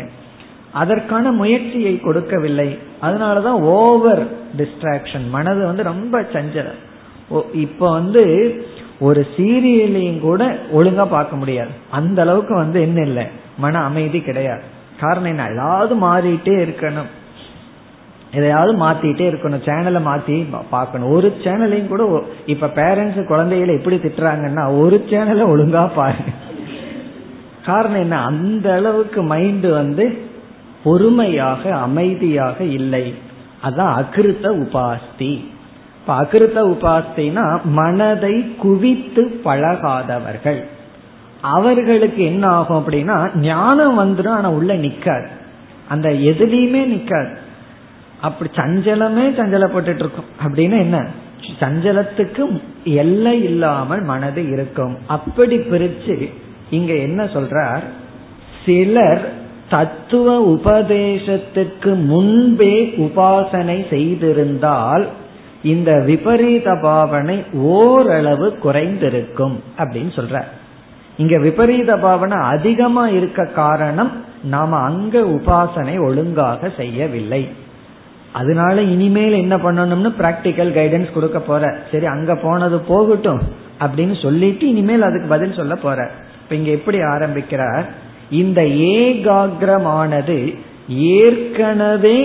[0.73, 2.79] அதற்கான முயற்சியை கொடுக்கவில்லை.
[3.03, 4.23] அதனாலதான் ஓவர்
[4.57, 5.29] டிஸ்ட்ராக்ஷன்.
[5.31, 6.81] மனது வந்து ரொம்ப சஞ்சலம்
[7.53, 8.23] இப்ப வந்து
[9.01, 11.71] ஒரு சீரியலையும் கூட ஒழுங்கா பார்க்க முடியாது.
[11.91, 13.27] அந்த அளவுக்கு வந்து என்ன இல்லை?
[13.59, 14.63] மன அமைதி கிடையாது.
[15.01, 15.49] காரணம் என்ன?
[15.53, 17.11] ஏதாவது மாறிட்டே இருக்கணும்.
[18.33, 21.11] எதையாவது மாத்திட்டே இருக்கணும் சேனலை மாத்தி பார்க்கணும்.
[21.11, 26.31] ஒரு சேனலையும் கூட இப்ப பேரண்ட்ஸ் குழந்தைகளை எப்படி திட்டுறாங்கன்னா ஒரு சேனலை ஒழுங்கா பாருங்க.
[27.65, 28.25] காரணம் என்ன?
[28.25, 30.19] அந்த அளவுக்கு மைண்ட் வந்து
[30.85, 33.15] பொறுமையாக அமைதியாக இல்லை.
[33.65, 35.45] அதான் அகிருத்த உபாஸ்தி.
[36.01, 40.63] இப்ப அகிருத்த உபாஸ்தினா மனதை குவித்து பழகாதவர்கள்.
[41.41, 45.27] அவர்களுக்கு என்ன ஆகும் அப்படின்னா ஞானம் வந்துடும் ஆனா உள்ள நிக்காது.
[45.89, 47.37] அந்த எதுலையுமே நிக்காது.
[48.29, 50.99] அப்படி சஞ்சலமே சஞ்சலப்பட்டு இருக்கும் அப்படின்னு என்ன?
[51.63, 52.45] சஞ்சலத்துக்கு
[53.03, 54.95] எல்லை இல்லாமல் மனது இருக்கும்.
[55.17, 56.17] அப்படி பிரிச்சு
[56.71, 57.85] இங்க என்ன சொல்றார்?
[58.65, 59.25] சிலர்
[59.71, 65.05] தத்துவ உபதேசத்துக்கு முன்பே உபாசனை செய்திருந்தால்
[65.73, 67.37] இந்த விபரீத பாவனை
[67.75, 70.43] ஓரளவு குறைந்திருக்கும் அப்படின்னு சொல்ற
[71.23, 74.13] இங்க விபரீத பாவனை அதிகமா இருக்க காரணம்
[74.55, 77.43] நாம அங்க உபாசனை ஒழுங்காக செய்யவில்லை.
[78.41, 81.63] அதனால இனிமேல் என்ன பண்ணணும்னு பிராக்டிக்கல் கைடன்ஸ் கொடுக்க போற.
[81.93, 83.43] சரி அங்க போனது போகட்டும்
[83.81, 85.99] அப்படின்னு சொல்லிட்டு இனிமேல் அதுக்கு பதில் சொல்ல போற.
[86.43, 87.87] இப்ப இங்க எப்படி ஆரம்பிக்கிறார்?
[88.31, 88.61] இந்த
[88.97, 90.39] ஏகாகிரமானது
[91.21, 92.19] ஏற்கனவே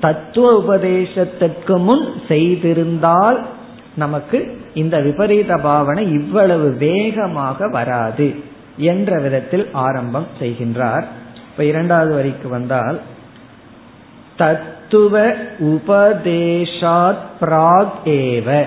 [0.00, 3.38] தத்துவ உபதேசத்திற்கு முன் செய்திருந்தால்
[3.96, 4.38] நமக்கு
[4.74, 8.28] இந்த விபரீத பாவனை இவ்வளவு வேகமாக வராது
[8.76, 11.06] என்ற விதத்தில் ஆரம்பம் செய்கின்றார்.
[11.50, 12.98] இப்ப இரண்டாவது வரிக்கு வந்தால்
[14.38, 18.66] தத் தத்துவ உபதேசாத் பிராக் ஏவ.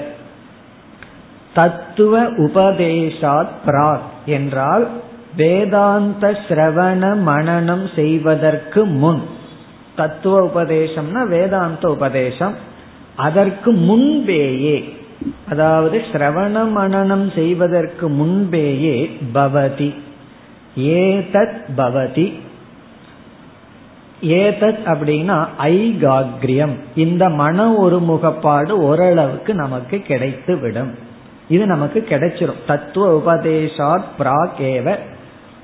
[1.54, 4.88] தத்துவ உபதேசாத் பிராக் என்றால்
[5.36, 9.22] வேதாந்த சிரவண மனநம் செய்வதற்கு முன்.
[9.96, 12.54] தத்துவ உபதேசம்னா வேதாந்த உபதேசம்.
[13.16, 14.94] அதற்கு முன்பேயே
[15.50, 19.96] அதாவது சிரவண மனநம் செய்வதற்கு முன்பேயே பவதி.
[20.80, 22.34] ஏதத் பவதி.
[24.22, 26.76] ஏதத் அப்படின்னா ஐகாகிரியம்.
[26.96, 30.96] இந்த மன ஒருமுகப்பாடு ஓரளவுக்கு நமக்கு கிடைத்து விடும்
[31.50, 32.66] இது நமக்கு கிடைச்சிரும்.
[32.68, 34.96] தத்துவ உபதேசாத் பிராகேவ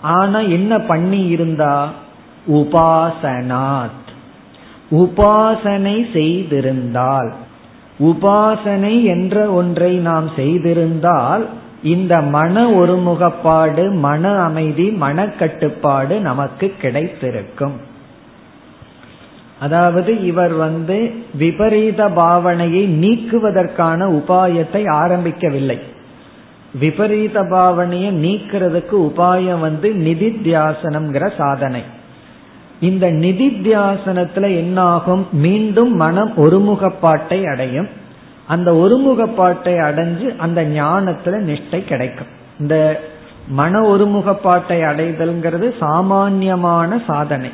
[0.01, 1.91] ஆனா என்ன பண்ணி இருந்தா?
[2.47, 4.01] உபாசனாத்.
[4.91, 7.31] உபாசனை செய்திருந்தால்
[7.99, 11.45] உபாசனை என்ற ஒன்றை நாம் செய்திருந்தால்
[11.83, 17.91] இந்த மன ஒருமுகப்பாடு மன அமைதி மனக்கட்டுப்பாடு நமக்கு கிடைத்திருக்கும்.
[19.63, 20.97] அதாவது இவர் வந்து
[21.37, 25.77] விபரீத பாவனையை நீக்குவதற்கான உபாயத்தை ஆரம்பிக்கவில்லை.
[26.79, 31.81] விபரீத பாவனையை நீக்கிறதுக்கு உபாயம் வந்து நிதித்தியாசனம்ங்கிற சாதனை.
[32.79, 35.27] இந்த நிதித்தியாசனத்துல என்னாகும்?
[35.31, 37.89] மீண்டும் மனம் ஒருமுகப்பாட்டை அடையும்.
[38.47, 42.31] அந்த ஒருமுகப்பாட்டை அடைஞ்சு அந்த ஞானத்துல நிஷ்டை கிடைக்கும்.
[42.59, 43.01] இந்த
[43.47, 47.49] மன ஒருமுகப்பாட்டை அடைதல்ங்கிறது சாமான்யமான சாதனை.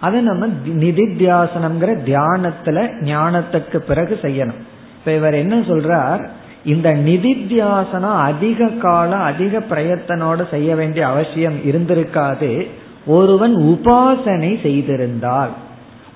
[0.00, 4.60] அதை நம்ம நிதித்தியாசனம்ங்கிற தியானத்துல ஞானத்துக்கு பிறகு செய்யணும்.
[4.98, 6.28] இப்ப இவர் என்ன சொல்றார்?
[6.64, 12.66] இந்த நிதித்தியாசனம் அதிக காலம் அதிக பிரயத்தனோட செய்ய வேண்டிய அவசியம் இருந்திருக்காது.
[13.06, 15.48] ஒருவன் உபாசனை செய்திருந்தால்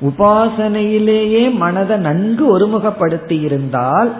[0.02, 4.12] உபாசனையிலேயே மனதை நன்கு ஒருமுகப்படுத்தி இருந்தால்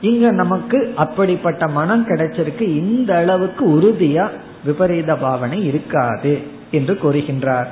[0.00, 2.60] இங்க நமக்கு அப்படிப்பட்ட மனம் கிடைச்சிருக்கு.
[2.60, 4.28] இந்த அளவுக்கு உறுதியா
[4.64, 6.38] விபரீத பாவனை இருக்காது
[6.70, 7.66] என்று கூறுகின்றார்.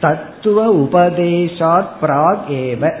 [0.00, 2.98] தத்துவ உபதேசாத் பிராக் ஏவ.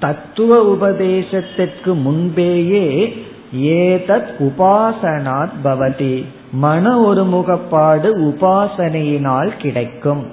[0.00, 3.16] தத்துவ உபதேசத்திற்கு முன்பேயே
[3.56, 6.24] ஏதத் உபாசனாத் பவதி.
[6.52, 10.26] மன ஒருமுகப்பாடு உபாசனையினால் கிடைக்கும்.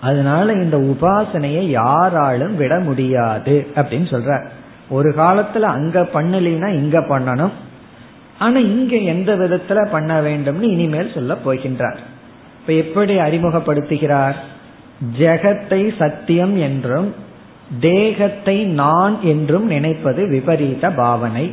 [0.00, 4.46] அதனால இந்த உபாசனையை யாராலும் விட முடியாது அப்படின்னு சொல்ற.
[4.88, 7.50] ஒரு காலத்துல அங்க பண்ணலைன்னா இங்க பண்ணணும்.
[8.38, 11.96] ஆனா இங்க எந்த விதத்துல பண்ண வேண்டும்னு இனிமேல் சொல்ல போகின்றார்.
[12.62, 14.34] இப்ப எப்படி அறிமுகப்படுத்துகிறார்?
[15.18, 17.14] ஜெகத்தை சத்தியம் என்றும்
[17.80, 21.52] தேகத்தை நான் என்றும் நினைப்பது விபரீத பாவனை.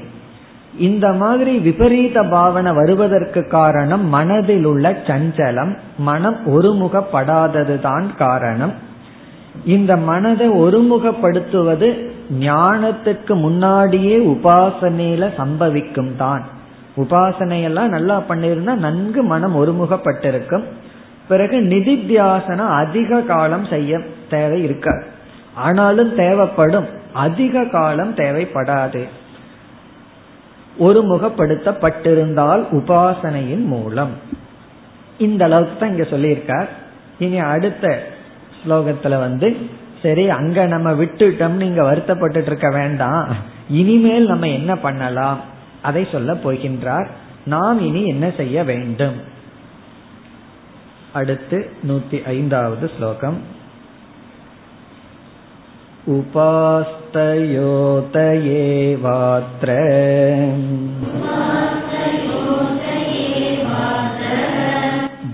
[0.78, 8.74] இந்த மாதிரி விபரீத பாவனை வருவதற்கு காரணம் மனதில் உள்ள சஞ்சலம் மனம் ஒருமுகப்படாததுதான் காரணம்.
[9.65, 11.89] இந்த மனதை ஒருமுகப்படுத்துவது
[12.39, 16.43] ஞானத்துக்கு முன்னாடியே உபாசனையில சம்பவிக்கும் தான்.
[16.98, 20.67] உபாசனையெல்லாம் நல்லா பண்ணிருந்தா நன்கு மனம் ஒருமுகப்பட்டிருக்கும்.
[21.30, 25.06] பிறகு நிதித்தியாசனம் அதிக காலம் செய்ய தேவை இருக்காது.
[25.54, 29.08] ஆனாலும் தேவைப்படும் அதிக காலம் தேவைப்படாது.
[30.80, 34.13] ஒருமுகப்படுத்தப்பட்டிருந்தால் உபாசனையின் மூலம்.
[35.18, 36.68] இந்த அளவுக்கு தான் இங்க சொல்லியிருக்கார்.
[37.20, 38.08] இனி அடுத்த
[38.63, 39.58] ஸ்லோகத்துல வந்து
[40.02, 43.36] சரி அங்க நம்ம விட்டுட்டோம் நீங்க வருத்தப்பட்டு இருக்க வேண்டாம்.
[43.70, 45.39] இனிமேல் நம்ம என்ன பண்ணலாம்?
[45.82, 47.08] அதை சொல்ல போகின்றார்.
[47.46, 49.38] நாம் இனி என்ன செய்ய வேண்டும்?
[51.12, 53.38] அடுத்து நூத்தி ஐந்தாவது ஸ்லோகம்
[56.07, 59.70] उपास्तयोत एवात्र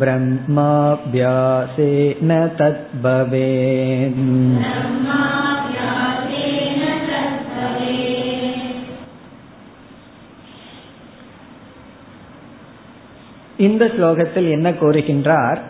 [0.00, 4.18] ब्रह्माभ्यासेन तद्भवेत्
[13.56, 15.62] இந்த ஸ்லோகத்தில் என்ன கூறுகின்றார்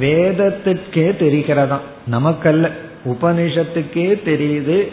[0.00, 2.70] வேதத்துக்கே தெரிகிறதாம் நமக்கல்ல
[3.04, 4.88] உபனிஷத்துக்கே தெரியுது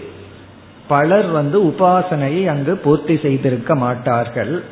[0.87, 4.63] பலர் வந்து உபாசனையை அங்கு பூர்த்தி செய்திருக்க மாட்டார்கள்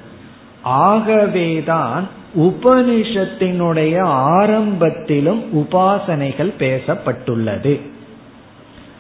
[0.64, 4.03] ஆகவேதான் உபனிஷத்தினுடைய
[4.39, 7.81] ஆரம்பத்திலும் உபாசனைகள் பேசப்பட்டுள்ளது.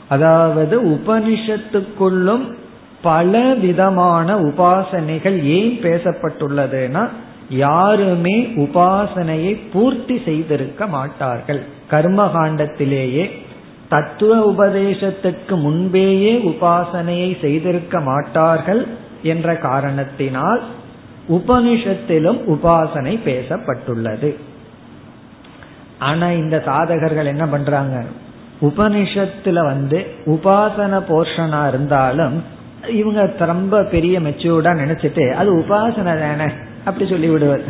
[0.08, 2.54] அதாவது உபனிஷத்துக்குள்ளும்
[3.02, 7.08] பல விதமான உபாசனைகள் ஏன் பேசப்பட்டுள்ளதுன்னா
[7.48, 11.62] யாருமே உபாசனையை பூர்த்தி செய்திருக்க மாட்டார்கள்.
[11.90, 13.30] கர்மகாண்டத்திலேயே
[13.88, 18.86] தத்துவ உபதேசத்துக்கு முன்பேயே உபாசனையை செய்திருக்க மாட்டார்கள்
[19.22, 20.62] என்ற காரணத்தினால்
[21.28, 24.34] உபனிஷத்திலும் உபாசனை பேசப்பட்டுள்ளது.
[25.98, 28.04] ஆனா இந்த சாதகர்கள் என்ன பண்றாங்க?
[28.60, 32.42] உபனிஷத்துல வந்து உபாசன போர்ஷனா இருந்தாலும்
[32.88, 36.52] இவங்க ரொம்ப பெரிய மெச்சூர்டா நினைச்சிட்டு அது உபாசனை தானே
[36.84, 37.64] அப்படி சொல்லி விடுவது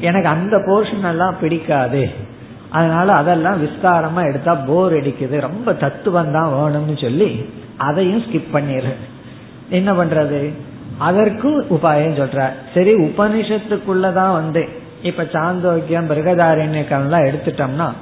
[0.00, 2.08] எனக்கு அந்த போர்ஷன் எல்லாம் பிடிக்காது.
[2.70, 5.40] அதனால அதெல்லாம் விஸ்தாரமா எடுத்தா போர் அடிக்குது.
[5.40, 8.92] ரொம்ப தத்துவம் தான் வேணும்னு சொல்லி அதையும் ஸ்கிப் பண்ணிடு
[9.68, 10.52] என்ன பண்றது?
[10.98, 14.68] அதற்கும் உபாயம் சொல்ற சரி உபனிஷத்துக்குள்ளதான் வந்து
[15.02, 17.92] இப்ப சாந்தோக்கியம் பிருகதாரண்யக்கெல்லாம் எடுத்துட்டோம்னா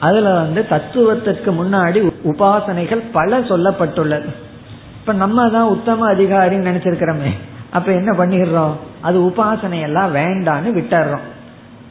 [0.00, 4.28] அதுல வந்து தத்துவத்திற்கு முன்னாடி உபாசனைகள் பல சொல்லப்பட்டுள்ளது.
[5.00, 7.32] இப்ப நம்ம தான் உத்தம அதிகாரின்னு நினைச்சிருக்கிறோமே
[7.70, 8.72] அப்ப என்ன பண்ணிடுறோம்?
[9.00, 11.26] அது உபாசனை எல்லாம் வேண்டான்னு விட்டுறோம்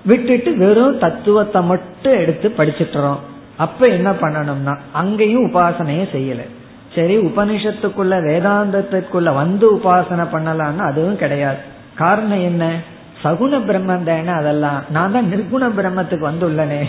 [0.06, 3.17] விட்டுட்டு வெறும் தத்துவத்தை மட்டும் எடுத்து படிச்சுட்டுறோம்.
[3.58, 6.48] அப்ப என்ன பண்ணணும்னா அங்கேயும் உபாசனையே செய்யலை.
[6.95, 11.58] சரி உபனிஷத்துக்குள்ள வேதாந்தத்திற்குள்ள வந்து உபாசனை பண்ணலாம்னா அதுவும் கிடையாது.
[11.95, 12.80] காரணம் என்ன?
[13.23, 14.84] சகுண பிரம்மம் தானே அதெல்லாம்.
[14.89, 16.84] நான் தான் நிர்குண பிரம்மத்துக்கு வந்துள்ளனே.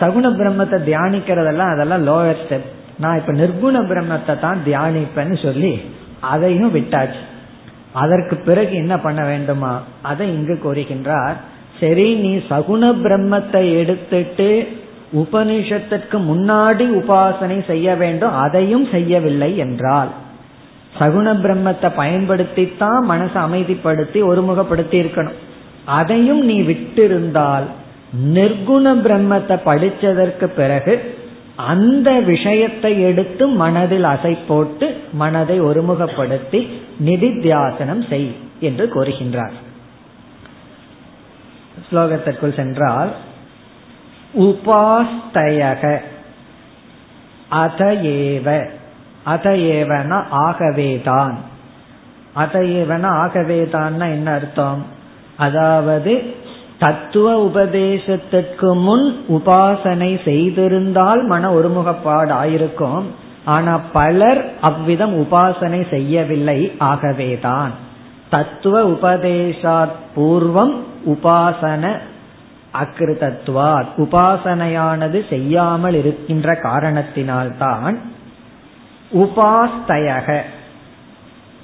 [0.00, 5.80] சகுண பிரம்மத்தை தியானிக்கிறதெல்லாம் அதெல்லாம் லோவர் ஸ்டெப் நான் இப்ப நிர்குண பிரம்மத்தை தான் தியானிப்பேன்னு சொல்லி
[6.20, 7.22] அதையும் விட்டாச்சு.
[7.92, 9.82] அதற்கு பிறகு என்ன பண்ண வேண்டுமா?
[10.02, 11.34] அதை இங்கு கூறுகின்றார்.
[11.80, 14.80] சரி நீ சகுண பிரம்மத்தை எடுத்துட்டு
[15.12, 20.10] உபனிஷத்திற்கு முன்னாடி உபாசனை செய்ய வேண்டும் அதையும் செய்யவில்லை என்றால்.
[20.98, 25.38] சகுண பிரம்மத்தை பயன்படுத்தித்தான் மனசை அமைதிப்படுத்தி ஒருமுகப்படுத்தி இருக்கணும்.
[25.84, 27.66] அதையும் நீ விட்டிருந்தால்
[28.36, 30.94] நிர்குண பிரம்மத்தை படிச்சதற்கு பிறகு
[31.56, 36.60] அந்த விஷயத்தை எடுத்து மனதில் அசை போட்டு மனதை ஒருமுகப்படுத்தி
[37.04, 39.56] நிதித்தியாசனம் செய் என்று கூறுகின்றார்.
[41.88, 43.12] ஸ்லோகத்திற்குள் சென்றால்
[44.38, 45.98] உபாஸ்தயக.
[47.50, 48.68] அதஏவ.
[49.26, 51.38] அதஏவன ஆகவேதான்.
[52.36, 54.86] அதஏவன ஆகவேதான்னா என்ன அர்த்தம்?
[55.36, 56.22] அதாவது
[56.78, 63.02] தத்துவ உபதேசத்திற்கு முன் உபாசனை செய்திருந்தால் மன ஒருமுகப்பாடு ஆயிருக்கும்
[63.44, 67.70] ஆனா பலர் அவ்விதம் உபாசனை செய்யவில்லை ஆகவேதான்.
[68.30, 70.74] தத்துவ உபதேசாத் பூர்வம்
[71.06, 71.98] உபாசன
[72.74, 77.96] அக்கிருதத்துவா உபாசனையானது செய்யாமல் இருக்கின்ற காரணத்தினால்தான்
[79.14, 80.40] உபாஸ்தயக.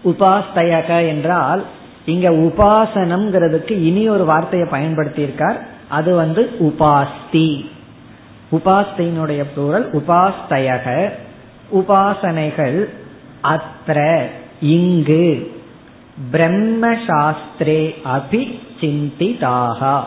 [0.05, 1.65] உபாஸ்தயக என்றால்
[2.07, 5.57] இங்க உபாசனம்ங்கிறதுக்கு இனி ஒரு வார்த்தையை பயன்படுத்தியிருக்கார்.
[5.89, 7.71] அது வந்து உபாஸ்தி.
[8.53, 11.11] உபாஸ்தியினுடைய பொருள் உபாஸ்தயக.
[11.75, 12.89] உபாசனைகள்
[13.45, 14.23] அத்ர
[14.61, 15.57] இங்கு.
[16.31, 20.03] பிரம்ம சாஸ்திரே அபி சிந்திதாகா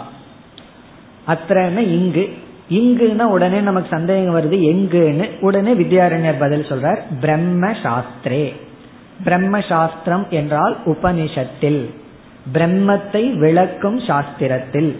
[1.26, 2.30] அத்தனை இங்கு.
[2.70, 5.40] இங்குன்னா உடனே நமக்கு சந்தேகம் வருது எங்குன்னு.
[5.40, 8.54] உடனே வித்யாரண்யர் பதில் சொல்றார் பிரம்ம சாஸ்திரே.
[9.24, 11.86] பிரம்ம சாஸ்திரம் என்றால் உபனிஷத்தில்.
[12.54, 14.96] பிரம்மத்தை விளக்கும் சாஸ்திரத்தில்.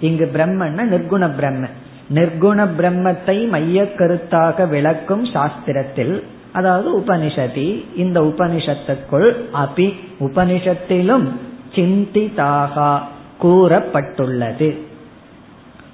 [0.00, 1.66] இங்கு பிரம்மன்னா நிர்குண பிரம்ம.
[2.14, 11.28] நிர்குண பிரம்மத்தை மைய கருத்தாக விளக்கும் சாஸ்திரத்தில் அதாவது உபனிஷதி இந்த உபனிஷத்துக்குள் அபி உபனிஷத்திலும்
[11.74, 13.00] சிந்திதாக
[13.42, 14.76] கூறப்பட்டுள்ளது.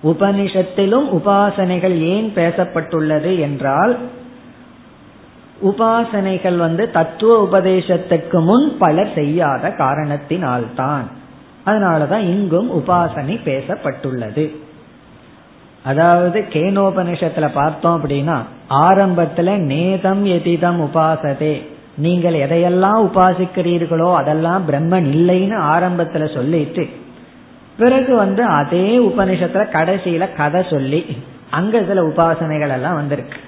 [0.05, 3.99] உபனிஷத்திலும் உபாசனைகள் ஏன் பேசப்பட்டுள்ளது என்றால்
[5.63, 11.05] உபாசனைகள் வந்து தத்துவ உபதேசத்துக்கு முன் பலர் செய்யாத காரணத்தினால்தான்.
[11.67, 14.57] அதனாலதான் இங்கும் உபாசனை பேசப்பட்டுள்ளது.
[15.83, 18.39] அதாவது கேனோபனிஷத்துல பார்த்தோம் அப்படின்னா
[18.71, 21.67] ஆரம்பத்துல நேதம் எதிதம் உபாசதே.
[21.97, 26.89] நீங்கள் எதையெல்லாம் உபாசிக்கிறீர்களோ அதெல்லாம் பிரம்மன் இல்லைன்னு ஆரம்பத்துல சொல்லிட்டு
[27.79, 31.17] பிறகு வந்து அதே உபனிஷத்துல கடைசியில கதை சொல்லி
[31.51, 33.39] அங்க சில உபாசனைகள் எல்லாம் வந்திருக்கு.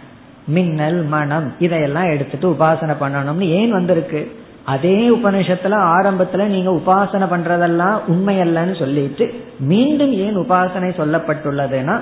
[0.46, 4.36] மின்னல் மனம் இதையெல்லாம் எடுத்துட்டு உபாசனை பண்ணணும்னு ஏன் வந்திருக்கு?
[4.64, 11.96] அதே உபனிஷத்துல ஆரம்பத்துல நீங்க உபாசனை பண்றதெல்லாம் உண்மையல்லன்னு சொல்லிட்டு மீண்டும் ஏன் உபாசனை சொல்லப்பட்டுள்ளதுன்னா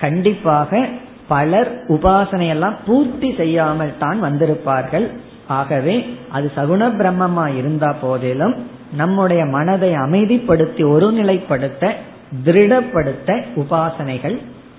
[0.00, 0.86] கண்டிப்பாக
[1.28, 5.06] பலர் உபாசனையெல்லாம் பூர்த்தி செய்யாமல் தான் வந்திருப்பார்கள்.
[5.46, 8.54] ஆகவே அது சகுண பிரம்மமா இருந்தா போதிலும்
[8.92, 11.92] நம்முடைய மனதை அமைதிப்படுத்தி ஒருநிலைப்படுத்த
[12.44, 14.38] திருடப்படுத்த உபாசனைகள்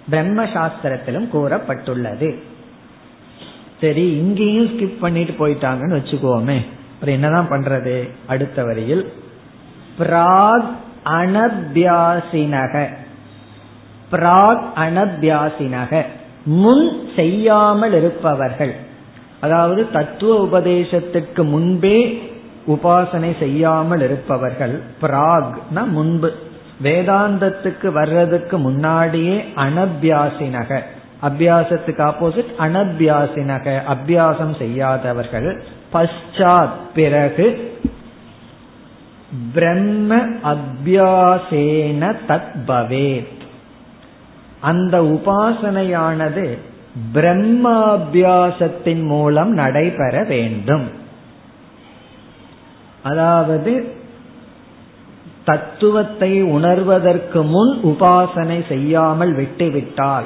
[0.09, 2.35] பிரம்ம சாஸ்திரத்திலும் கூறப்பட்டுள்ளது.
[3.81, 6.65] சரி இங்கேயும் ஸ்கிப் பண்ணிட்டு போயிட்டாங்கன்னு வச்சுக்கோமே.
[6.93, 8.09] அப்புறம் என்னதான் பண்றது?
[8.25, 9.13] அடுத்த வரியில்
[9.99, 10.65] பிராக்
[11.05, 12.87] அனபியாசினக.
[14.11, 16.05] பிராக் அனபியாசினக.
[16.45, 18.75] முன் செய்யாமல் இருப்பவர்கள்.
[19.39, 22.28] அதாவது தத்துவ உபதேசத்திற்கு முன்பே
[22.69, 26.31] உபாசனை செய்யாமல் இருப்பவர்கள் பிராக்னா முன்பு.
[26.83, 30.79] வேதாந்தத்துக்கு வர்றதுக்கு முன்னாடியே அனபியாசினக.
[31.21, 33.79] அபியாசத்துக்கு ஆப்போசிட் அனபியாசினக.
[33.89, 35.63] அபியாசம் செய்யாதவர்கள்
[35.93, 37.77] பஷாத் பிறகு
[39.53, 43.27] பிரம்ம அபியாசேன தத்பவே
[44.59, 46.57] அந்த உபாசனையானது
[47.13, 50.98] பிரம்மாபியாசத்தின் மூலம் நடைபெற வேண்டும்.
[53.03, 53.93] அதாவது
[55.45, 60.25] தத்துவத்தை உணர்வதற்கு முன் உபாசனை செய்யாமல் விட்டுவிட்டால்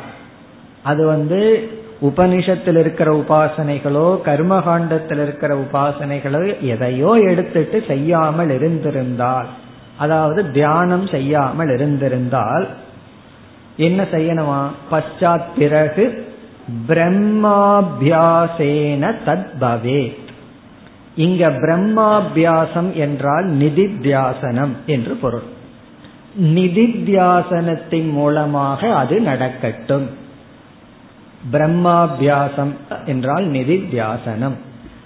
[0.84, 1.70] அது வந்து
[2.02, 9.46] உபனிஷத்தில் இருக்கிற உபாசனைகளோ கர்மகாண்டத்தில் இருக்கிற உபாசனைகளோ எதையோ எடுத்துட்டு செய்யாமல் இருந்திருந்தால்
[9.98, 12.68] அதாவது தியானம் செய்யாமல் இருந்திருந்தால்
[13.78, 14.66] என்ன செய்யணுமா?
[14.92, 16.28] பశ్చాத் பிறகு
[16.88, 20.23] பிரம்மாபியாசேன தத்பவே
[21.16, 25.44] இங்க பிரம்மாபியாசம் என்றால் நிதித்தியாசனம் என்று பொருள்.
[26.42, 30.10] நிதித்தியாசனத்தின் மூலமாக அது நடக்கட்டும்.
[31.52, 32.72] பிரம்மாபியாசம்
[33.06, 34.54] என்றால் நிதித்தியாசனம்.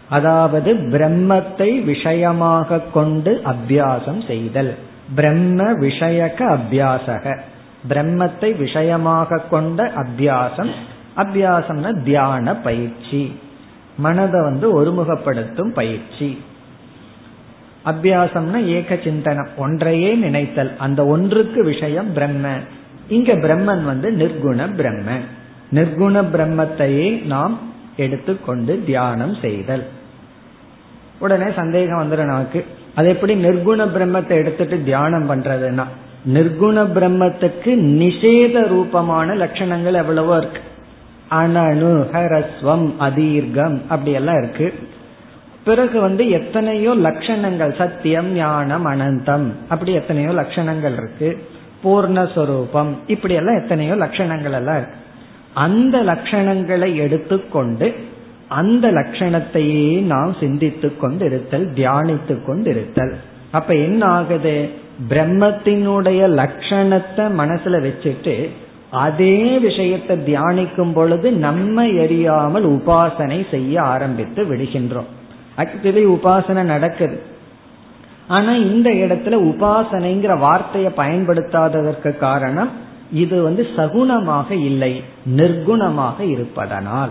[0.09, 4.75] அதாவது பிரம்மத்தை விஷயமாக கொண்டு அபியாசம் செய்தல்.
[5.15, 7.39] பிரம்ம விஷயக அபியாசக.
[7.89, 10.71] பிரம்மத்தை விஷயமாக கொண்ட அபியாசம்.
[11.17, 13.39] அபியாசம்னா தியான பயிற்சி.
[13.97, 16.41] மனதை வந்து ஒருமுகப்படுத்தும் பயிற்சி.
[17.85, 22.47] அபியாசம்னா ஏக சிந்தனம் ஒன்றையே நினைத்தல் அந்த ஒன்றுக்கு விஷயம் பிரம்ம.
[23.07, 25.11] இங்க பிரம்மன் வந்து நிர்குண பிரம்ம.
[25.73, 27.59] நிர்குண பிரம்மத்தையே நாம்
[27.97, 29.85] எடுத்துக்கொண்டு தியானம் செய்தல்.
[31.19, 32.65] உடனே சந்தேகம் வந்துடும் நமக்கு.
[32.95, 35.85] அது எப்படி நிர்குண பிரம்மத்தை எடுத்துட்டு தியானம் பண்றதுன்னா
[36.33, 37.71] நிர்குண பிரம்மத்துக்கு
[38.01, 40.61] நிஷேத ரூபமான லட்சணங்கள் எவ்வளவோ இருக்கு.
[41.29, 44.73] அனனு ஹரஸ்வம் அதீர்கம் அப்படி எல்லாம் இருக்கு.
[45.63, 51.29] பிறகு வந்து எத்தனையோ லட்சணங்கள் சத்தியம் ஞானம் அனந்தம் அப்படி எத்தனையோ லட்சணங்கள் இருக்கு.
[51.83, 54.97] பூர்ணஸ்வரூபம் இப்படி எல்லாம் எத்தனையோ லட்சணங்கள் எல்லாம் இருக்கு.
[55.53, 57.93] அந்த லட்சணங்களை எடுத்துக்கொண்டு
[58.47, 63.15] அந்த லட்சணத்தையே நாம் சிந்தித்து கொண்டு இருத்தல் தியானித்து கொண்டு இருத்தல்
[63.51, 64.69] அப்ப என்ன ஆகுது
[65.09, 68.49] பிரம்மத்தினுடைய லட்சணத்தை மனசுல வச்சுட்டு
[68.89, 75.05] அதே விஷயத்தை தியானிக்கும் பொழுது நம்ம எரியாமல் உபாசனை செய்ய ஆரம்பித்து விடுகின்றோம்.
[75.57, 77.21] ஆக்சுவலி உபாசனை நடக்குது.
[78.27, 82.69] ஆனா இந்த இடத்துல உபாசனைங்கிற வார்த்தையை பயன்படுத்தாததற்கு காரணம்
[83.11, 85.03] இது வந்து சகுணமாக இல்லை
[85.35, 87.09] நிர்குணமாக இருப்பதனால்.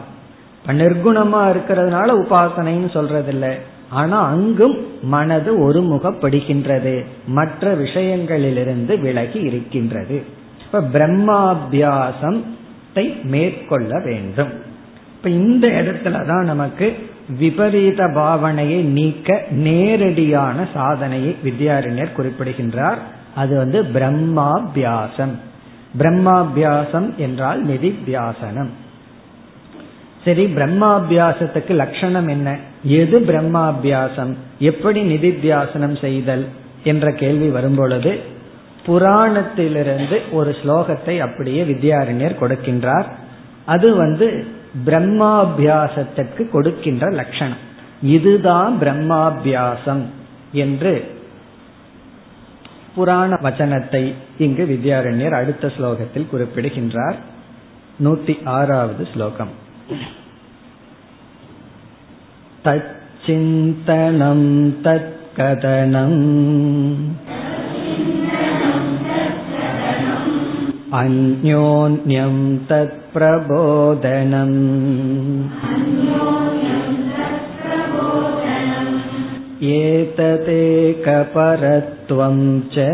[0.66, 3.52] நிர்குணமா இருக்கிறதுனால உபாசனைன்னு சொல்றதில்லை.
[3.88, 7.04] ஆனா அங்கும் மனது ஒருமுகப்படுகின்றது.
[7.26, 10.35] மற்ற விஷயங்களிலிருந்து விலகி இருக்கின்றது.
[10.66, 14.48] இப்ப பிரம்மாபியாசத்தை மேற்கொள்ள வேண்டும்.
[15.16, 17.08] இப்ப இந்த இடத்துலதான் நமக்கு
[17.38, 22.98] விபரீத பாவனையை நீக்க நேரடியான சாதனையை வித்யாரண்யர் குறிப்பிடுகின்றார்.
[23.34, 25.34] அது வந்து பிரம்மாபியாசம்.
[25.98, 28.68] பிரம்மாபியாசம் என்றால் நிதித்தியாசனம்
[30.24, 32.56] சரி பிரம்மாபியாசத்துக்கு லட்சணம் என்ன?
[32.82, 34.34] எது பிரம்மாபியாசம்?
[34.58, 36.46] எப்படி நிதித்தியாசனம் செய்தல்?
[36.84, 38.34] என்ற கேள்வி வரும்பொழுது
[38.86, 43.06] புராணத்திலிருந்து ஒரு ஸ்லோகத்தை அப்படியே வித்யாரண்யர் கொடுக்கின்றார்.
[43.66, 44.46] அது வந்து
[44.86, 47.62] பிரம்மாபியாசத்திற்கு கொடுக்கின்ற லட்சணம்.
[48.02, 50.02] இதுதான் பிரம்மாபியாசம்
[50.52, 51.14] என்று
[52.94, 57.16] புராண வச்சனத்தை இங்கு வித்யாரண்யர் அடுத்த ஸ்லோகத்தில் குறிப்பிடுகின்றார்.
[58.04, 59.52] நூத்தி ஆறாவது ஸ்லோகம்.
[62.64, 64.46] தச்சிந்தனம்
[64.84, 66.22] தற்கதனம்
[70.99, 72.35] अन्योन्यं
[72.69, 74.57] तत्प्रबोधनम्
[79.77, 80.97] एतदेकपरत्वं
[82.73, 82.87] च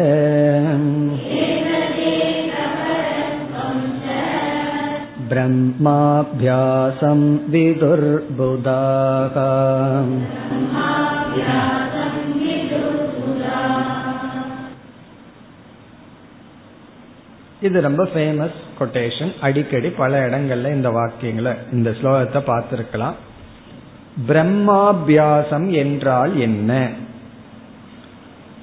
[5.32, 7.22] ब्रह्माभ्यासं
[7.54, 9.38] विदुर्बुधाः
[17.63, 23.15] இது ரொம்ப ஃபேமஸ் கொட்டேஷன் அடிக்கடி பல இடங்கள்ல இந்த வாக்கியங்களை இந்த ஸ்லோகத்தை பார்த்திருக்கலாம்.
[24.29, 26.89] பிரம்மாபியாசம் என்றால் என்ன?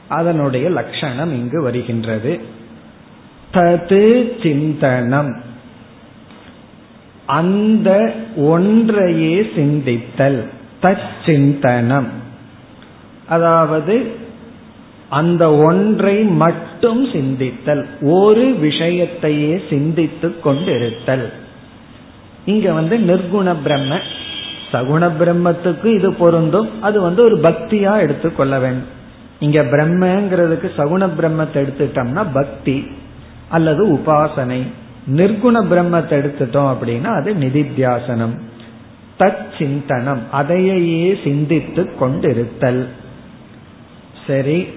[0.07, 2.41] அதனுடைய லட்சணம் இங்கு வருகின்றது.
[3.53, 5.41] தது சிந்தனம்.
[7.25, 10.43] அந்த ஒன்றையே சிந்தித்தல்.
[10.81, 12.07] தச்சிந்தனம்
[13.27, 14.18] அதாவது
[15.09, 21.31] அந்த ஒன்றை மட்டும் சிந்தித்தல் ஒரு விஷயத்தையே சிந்தித்துக் கொண்டிருத்தல்.
[22.45, 23.99] இங்க வந்து நிர்குண பிரம்ம
[24.71, 28.97] சகுண பிரம்மத்துக்கு இது பொருந்தும் அது வந்து ஒரு பக்தியா எடுத்துக்கொள்ள வேண்டும்.
[29.39, 32.87] இங்க பிரம்மங்கிறதுக்கு சகுண பிரம்மத்தை எடுத்துட்டோம்னா பக்தி
[33.49, 34.61] அல்லது உபாசனை.
[35.15, 38.39] நிர்குண பிரம்மத்தை எடுத்துட்டோம் அப்படின்னா அது நிதித்தியாசனம்.
[39.19, 42.85] தத் சிந்தனம் அதையே சிந்தித்து கொண்டிருத்தல்.
[44.27, 44.67] சரி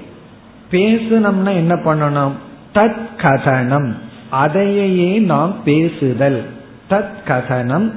[0.72, 2.32] பேசணும்னா என்ன பண்ணணும்?
[2.74, 3.92] தத் கதனம்
[4.30, 6.44] அதையே நாம் பேசுதல்.
[6.90, 7.90] தத் கதனம்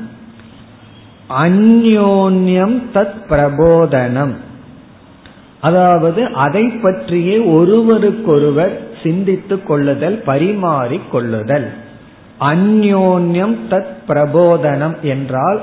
[1.39, 4.33] அந்யோன்யம் தத் பிரபோதனம்
[5.61, 11.73] அதாவது அதை பற்றியே ஒருவருக்கொருவர் சிந்தித்துக் கொள்ளுதல் பரிமாறிக் கொள்ளுதல்.
[12.39, 15.61] அந்யோன்யம் தத் பிரபோதனம் என்றால்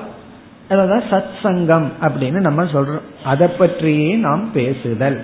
[0.71, 3.07] அதான் சத் சங்கம் அப்படின்னு நம்ம சொல்றோம்.
[3.25, 5.21] அதை பற்றியே நாம் பேசுதல்.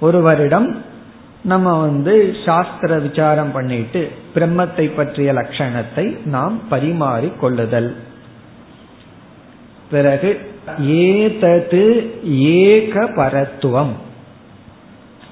[0.00, 0.76] ஒருவரிடம்
[1.42, 7.96] நம்ம வந்து சாஸ்திர விசாரம் பண்ணிட்டு பிரம்மத்தை பற்றிய லட்சணத்தை நாம் பரிமாறி கொள்ளுதல்.
[9.90, 10.40] பிறகு
[10.86, 13.92] ஏதது ஏக பரத்துவம்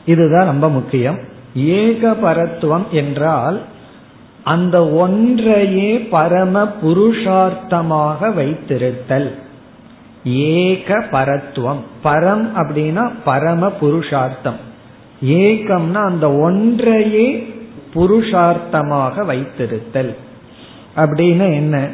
[0.06, 1.18] இதுதான் ரொம்ப முக்கியம்.
[1.54, 3.60] ஏக பரத்துவம் என்றால்
[4.42, 9.30] அந்த ஒன்றையே பரம புருஷார்த்தமாக வைத்திருத்தல்.
[10.24, 11.80] ஏக பரத்துவம்.
[12.04, 14.56] பரம் அப்படின்னா பரம புருஷார்த்தம்.
[15.24, 17.54] ஏகம்னா அந்த ஒன்றையே
[17.94, 20.14] புருஷார்த்தமாக வைத்திருத்தல்.
[20.96, 21.88] அப்படின்னு என்ன?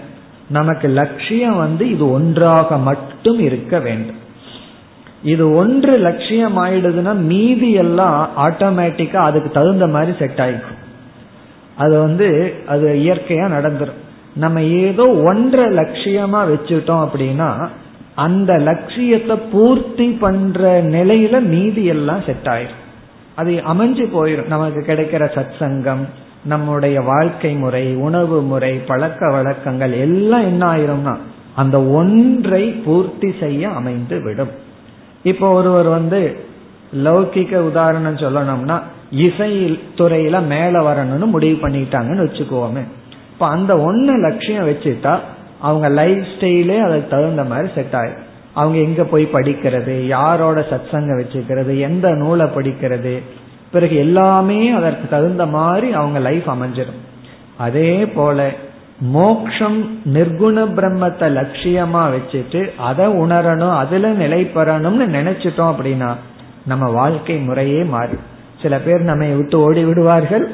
[0.48, 4.18] நமக்கு லட்சியம் வந்து இது ஒன்றாக மட்டும் இருக்க வேண்டும்.
[5.22, 10.78] இது ஒன்று லட்சியம் ஆயிடுதுன்னா மீதி எல்லாம் ஆட்டோமேட்டிக்கா அதுக்கு தகுந்த மாதிரி செட் ஆயிடும்
[11.76, 13.98] அது வந்து அது இயற்கையா நடந்துரும்.
[14.34, 17.68] நம்ம ஏதோ ஒன்றை லட்சியமா வச்சுட்டோம் அப்படின்னா
[18.14, 22.80] அந்த லட்சியத்தை பூர்த்தி பண்ற நிலையில மீதி எல்லாம் செட் ஆயிரும்.
[23.34, 26.06] அது அமைஞ்சு போயிடும் நமக்கு கிடைக்கிற சத் சங்கம்
[26.44, 31.16] நம்முடைய வாழ்க்கை முறை உணவு முறை பழக்க வழக்கங்கள் எல்லாம் என்ன ஆயிரும்னா
[31.54, 34.48] அந்த ஒன்றை பூர்த்தி செய்ய அமைந்து விடும்.
[35.22, 36.36] இப்போ ஒருவர் வந்து
[36.94, 38.80] லௌகிக்க உதாரணம் சொல்லணும்னா
[39.10, 42.82] இசை துறையில மேல வரணும்னு முடிவு பண்ணிட்டாங்கன்னு வச்சுக்கோமே.
[43.32, 45.18] இப்ப அந்த ஒன்னு லட்சியம் வச்சுட்டா
[45.60, 51.78] அவங்க லைஃப் ஸ்டைலே அதுக்கு தகுந்த மாதிரி செட் ஆயிடும் அவங்க எங்க போய் படிக்கிறது யாரோட சத்சங்க வச்சுக்கிறது
[51.78, 53.22] எந்த நூலை படிக்கிறது
[53.72, 57.00] பிறகு எல்லாமே அதற்கு தகுந்த மாதிரி அவங்க லைஃப் அமைஞ்சிடும்
[57.56, 58.50] அதே போல
[59.00, 59.78] மோக்ஷம்
[60.14, 66.10] நிர்குண பிரம்மத்தை லட்சியமா வச்சுட்டு அதை உணரணும் அதுல நிலை பெறணும்னு நினைச்சிட்டோம் அப்படின்னா
[66.66, 68.16] நம்ம வாழ்க்கை முறையே மாறி.
[68.62, 70.50] சில பேர் நம்மை விட்டு ஓடி விடுவார்கள்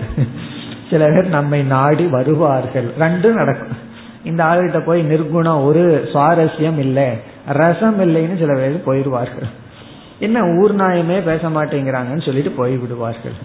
[0.90, 2.88] சில பேர் நம்மை நாடி வருவார்கள்.
[2.98, 3.84] ரெண்டும் நடக்கும்.
[4.27, 7.09] இந்த ஆளுகிட்ட போய் நிர்குணம் ஒரு சுவாரஸ்யம் இல்லை.
[7.47, 9.49] ரசம் இல்லைன்னு சில பேர் போயிடுவார்கள்.
[10.18, 13.37] என்ன ஊர் நாயமே பேச மாட்டேங்கிறாங்கன்னு சொல்லிட்டு போய் விடுவார்கள்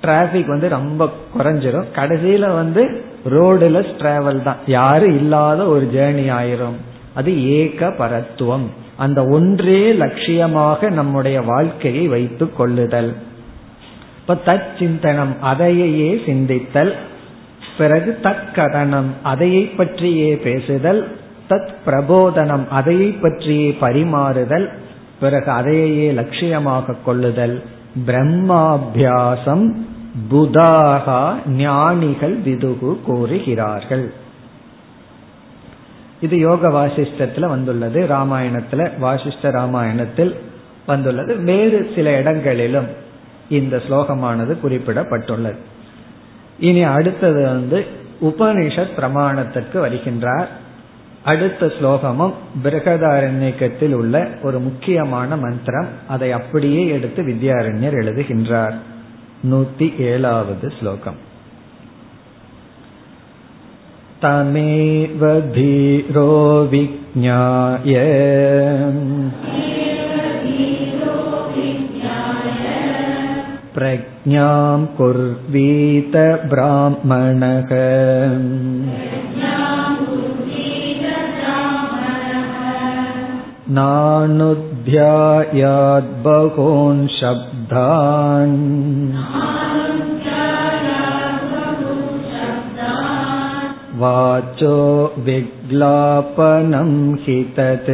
[0.00, 1.08] டிராபிக் வந்து ரொம்ப
[1.38, 1.84] குறைஞ்சிரும்.
[1.94, 4.56] கடைசியில வந்து ரோடுலெஸ் டிராவல் தான்.
[4.66, 6.78] யாரும் இல்லாத ஒரு ஜேர்னி ஆயிரும்.
[7.14, 8.68] அது ஏக பரத்துவம்.
[8.96, 13.16] அந்த ஒன்றே லட்சியமாக நம்முடைய வாழ்க்கையை வைத்துக் கொள்ளுதல்.
[14.20, 16.92] இப்ப தச்சிந்தனம் அதையே சிந்தித்தல்.
[17.78, 21.16] பிறகு தற்கதனம் அதையை பற்றியே பேசுதல்.
[21.48, 24.68] தத் பிரபோதனம் அதையை பற்றியே பரிமாறுதல்.
[25.20, 27.62] பிறகு அதையே லட்சியமாக கொள்ளுதல்.
[28.06, 29.74] பிரம்மாபியாசம்
[30.30, 34.12] புதாகா ஞானிகள் விதுகு கூறுகிறார்கள்
[36.20, 38.06] இது யோக வாசிஷ்டத்துல வந்துள்ளது.
[38.08, 40.36] ராமாயணத்துல வாசிஷ்ட ராமாயணத்தில்
[40.86, 41.36] வந்துள்ளது.
[41.36, 42.86] வேறு சில இடங்களிலும்
[43.48, 45.56] இந்த ஸ்லோகமானது குறிப்பிடப்பட்டுள்ளது.
[46.59, 47.79] இனி அடுத்தது வந்து
[48.21, 50.49] உபனிஷத் பிரமாணத்திற்கு வருகின்றார்
[51.23, 58.75] அடுத்த ஸ்லோகமும் பிரகதாரண்யக்கத்தில் உள்ள ஒரு முக்கியமான மந்திரம் அதை அப்படியே எடுத்து வித்யாரண்யர் எழுதுகின்றார்
[59.51, 61.19] நூத்தி ஏழாவது ஸ்லோகம்
[64.21, 66.29] तमेव धीरो
[66.65, 67.93] विज्ञाय
[73.75, 76.15] प्रज्ञां कुर्वीत
[76.51, 77.71] ब्राह्मणः
[83.77, 84.67] नानुध्यायाद्बहून्
[87.19, 88.57] शब्दान्
[94.01, 94.77] वाचो
[95.25, 96.91] विग्लापनं
[97.23, 97.91] हि तत्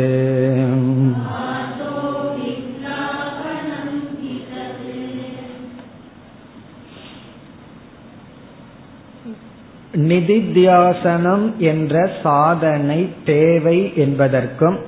[9.96, 14.78] நிதித்தியாசனம் என்ற சாதனை தேவை என்பதற்கும்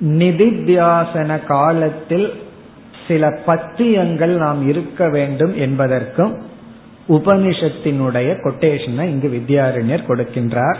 [0.00, 2.42] நிதித்தியாசன காலத்தில்
[3.08, 6.42] சில பத்தியங்கள் நாம் இருக்க வேண்டும் என்பதற்கும்
[7.08, 10.76] உபனிஷத்தினுடைய கொட்டேஷனை இங்கு வித்யாரண்யர் கொடுக்கின்றார்.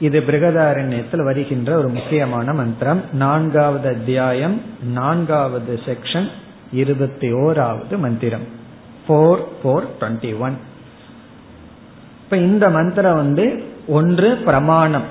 [0.00, 3.02] இது பிரகதாரண்யத்தில் வருகின்ற ஒரு முக்கியமான மந்திரம்.
[3.12, 4.60] நான்காவது அத்தியாயம்
[4.92, 6.28] நான்காவது செக்ஷன்
[6.72, 8.46] இருபத்தி ஓராவது மந்திரம்.
[9.06, 10.56] போர் போர் டுவெண்ட்டி ஒன்
[12.26, 13.44] இப்ப இந்த மந்திரம் வந்து
[13.88, 15.04] ஒன்று பிரமாணம்.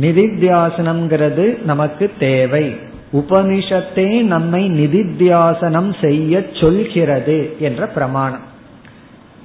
[0.00, 2.64] நிதித்தியாசனம்ங்கிறது நமக்கு தேவை.
[3.12, 8.44] உபனிஷத்தே நம்மை நிதித்தியாசனம் செய்ய சொல்கிறது என்ற பிரமாணம்.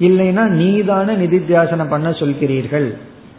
[0.00, 2.88] இல்லைன்னா நீதான நிதித்தியாசனம் பண்ண சொல்கிறீர்கள்.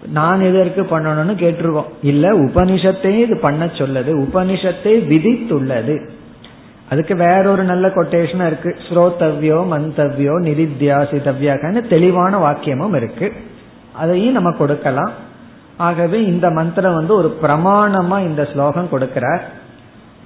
[0.09, 4.13] நான் எதற்கு பண்ணணும்னு கேட்டுருவோம் இல்ல உபனிஷத்தே இது பண்ண சொல்லது.
[4.25, 5.95] உபனிஷத்தை விதித்துள்ளது.
[6.89, 8.73] அதுக்கு வேறொரு நல்ல கொட்டேஷன் இருக்கு.
[8.87, 13.29] ஸ்ரோதவ்யோ மந்தவ்யோ நிதித்தியாசிதவ்யாகன்னு தெளிவான வாக்கியமும் இருக்கு.
[13.93, 15.11] அதையும் நம்ம கொடுக்கலாம்.
[15.77, 19.41] ஆகவே இந்த மந்திரம் வந்து ஒரு பிரமாணமா இந்த ஸ்லோகம் கொடுக்கிறார்.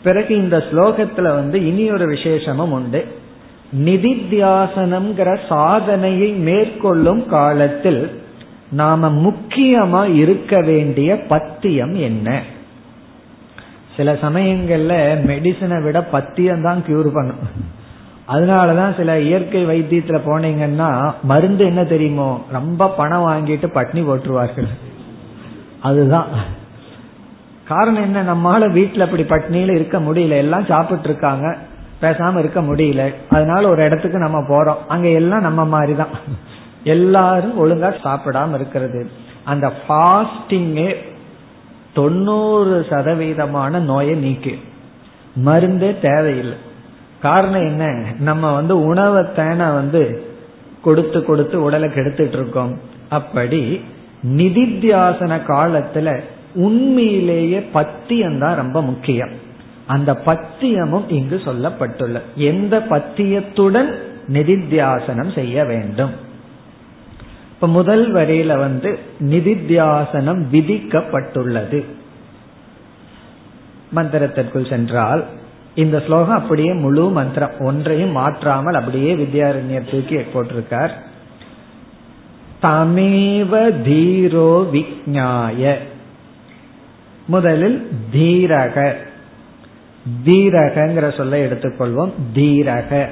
[0.03, 3.05] பிறகு இந்த ஸ்லோகத்துல வந்து இனி ஒரு விசேஷமும் உண்டு.
[3.85, 8.21] நிதித்தியாசனம்ங்கிற சாதனையை மேற்கொள்ளும் காலத்தில்
[8.71, 12.41] நாம முக்கியமா இருக்க வேண்டிய பத்தியம் என்ன?
[13.97, 14.93] சில சமயங்கள்ல
[15.25, 17.39] மெடிசனை விட பத்தியம் தான் கியூர் பண்ணும்.
[18.27, 22.45] அதனாலதான் சில இயற்கை வைத்தியத்துல போனீங்கன்னா மருந்து என்ன தெரியுமோ?
[22.51, 24.67] ரொம்ப பணம் வாங்கிட்டு பட்னி போட்டுருவார்கள்.
[25.81, 26.25] அதுதான்.
[27.67, 28.33] காரணம் என்ன?
[28.33, 30.29] நம்மால வீட்டுல அப்படி பட்னியில இருக்க முடியல.
[30.29, 31.57] எல்லாம் சாப்பிட்டு இருக்காங்க
[32.01, 33.13] பேசாம இருக்க முடியல.
[33.29, 34.75] அதனால ஒரு இடத்துக்கு நம்ம போறோம்.
[34.87, 36.07] அங்க எல்லாம் நம்ம மாதிரிதான்.
[36.83, 39.09] எல்லாரும் ஒழுங்கா சாப்பிடாம இருக்கிறது.
[39.43, 40.95] அந்த ஃபாஸ்டிங்கே
[41.93, 44.59] தொண்ணூறு சதவீதமான நோயை நீக்கு.
[45.45, 46.57] மருந்தே தேவையில்லை.
[47.21, 48.11] காரணம் என்ன?
[48.19, 49.23] நம்ம வந்து உணவை
[49.57, 50.23] வந்து
[50.81, 53.81] கொடுத்து கொடுத்து உடலை கெடுத்துட்டு இருக்கோம் அப்படி
[54.23, 56.21] நிதித்தியாசன காலத்துல
[56.53, 59.29] உண்மையிலேயே பத்தியம் தான் ரொம்ப முக்கியம்.
[59.87, 62.21] அந்த பத்தியமும் இங்கு சொல்லப்பட்டுள்ள.
[62.35, 66.11] எந்த பத்தியத்துடன் நிதித்தியாசனம் செய்ய வேண்டும்?
[67.53, 71.85] இப்ப முதல் வரையில வந்து நிதித்தியாசனம் விதிக்கப்பட்டுள்ளது.
[73.95, 75.25] மந்திரத்திற்குள் சென்றால்
[75.75, 80.89] இந்த ஸ்லோகம் அப்படியே முழு மந்திரம் ஒன்றையும் மாற்றாமல் அப்படியே வித்யாரண்யர் தூக்கி போட்டிருக்கார்.
[82.61, 85.75] தமேவ தீரோ விஜாய
[87.25, 88.93] முதலில் தீரக.
[90.25, 92.11] தீரகங்கிற சொல்ல எடுத்துக்கொள்வோம்.
[92.35, 93.05] தீரக.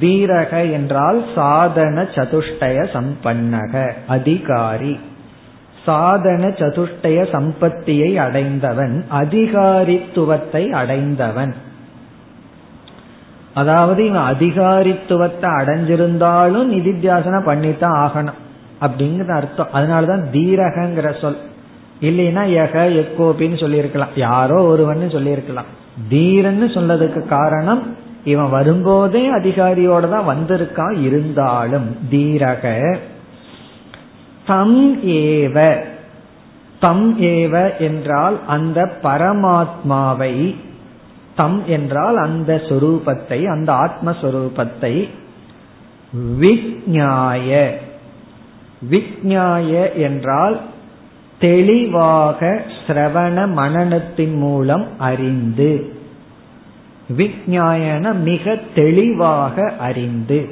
[0.00, 4.98] தீரக என்றால் சாதன சதுஷ்டய சம்பன்னக அதிகாரி.
[5.84, 11.54] சாதன சதுஷ்டய சம்பத்தியை அடைந்தவன் அதிகாரித்துவத்தை அடைந்தவன்.
[13.56, 18.44] அதாவது இவன் அதிகாரித்துவத்தை அடைஞ்சிருந்தாலும் நிதித்தியாசனம் பண்ணித்தான் ஆகணும்.
[18.80, 19.68] அப்படிங்கிற அர்த்தம்.
[19.74, 21.36] அதனாலதான் தீரகங்கிற சொல்.
[22.00, 24.08] இல்லைன்னா எக எக்கோபின்னு சொல்லியிருக்கலாம்.
[24.16, 25.64] யாரோ ஒருவன் சொல்லியிருக்கலாம்.
[26.10, 31.96] தீரன்னு சொன்னதுக்கு காரணம் இவன் வரும்போதே அதிகாரியோட தான் வந்திருக்கான் இருந்தாலும்.
[32.10, 32.96] தீரக.
[34.46, 35.76] தம் ஏவ.
[36.80, 40.56] தம் ஏவ என்றால் அந்த பரமாத்மாவை
[41.36, 45.08] தம் என்றால் அந்த சொரூபத்தை அந்த ஆத்மஸ்வரூபத்தை
[46.40, 47.70] விஜ்ஞாய.
[48.90, 50.60] விஜ்ஞாய என்றால்
[51.38, 55.92] தெளிவாக சிரவண மனநத்தின் மூலம் அறிந்து.
[57.16, 60.48] விஜ்ஞாயன மிக தெளிவாக அறிந்து.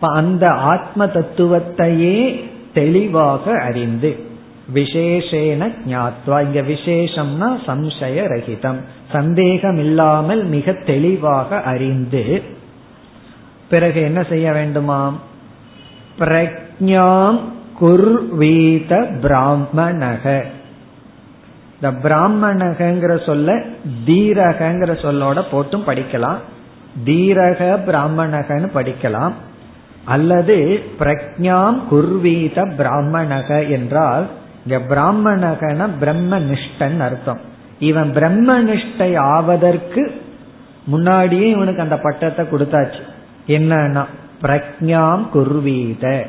[0.00, 4.30] அந்த ஆத்ம தத்துவத்தையே தெளிவாக அறிந்து.
[4.74, 6.42] விசேஷேன ஞாத்வா.
[6.42, 8.80] இங்க விசேஷம்னா சம்சய ரகிதம்
[9.12, 12.42] சந்தேகம் இல்லாமல் மிக தெளிவாக அறிந்து
[13.68, 15.12] பிறகு என்ன செய்ய வேண்டுமாம்?
[16.18, 17.38] பிரக்ஞாம்
[17.80, 20.44] குர்வீத பிராமணக.
[21.80, 23.64] இந்த பிராமணகங்கிற சொல்ல
[24.06, 26.36] தீரகங்கிற சொல்லோட போட்டும் படிக்கலாம்.
[27.04, 29.32] தீரக பிராமணகன்னு படிக்கலாம்.
[30.04, 34.26] அல்லது பிரக்ஞாம் குர்வீத பிராமணக என்றால்
[34.66, 37.40] இங்க பிராமணகன பிரம்ம நிஷ்டன் அர்த்தம்.
[37.78, 40.20] இவன் பிரம்ம நிஷ்டை ஆவதற்கு
[40.84, 43.00] முன்னாடியே இவனுக்கு அந்த பட்டத்தை கொடுத்தாச்சு.
[43.46, 44.04] என்னன்னா
[44.42, 46.26] பிரக்ஞாம் குர்வீத.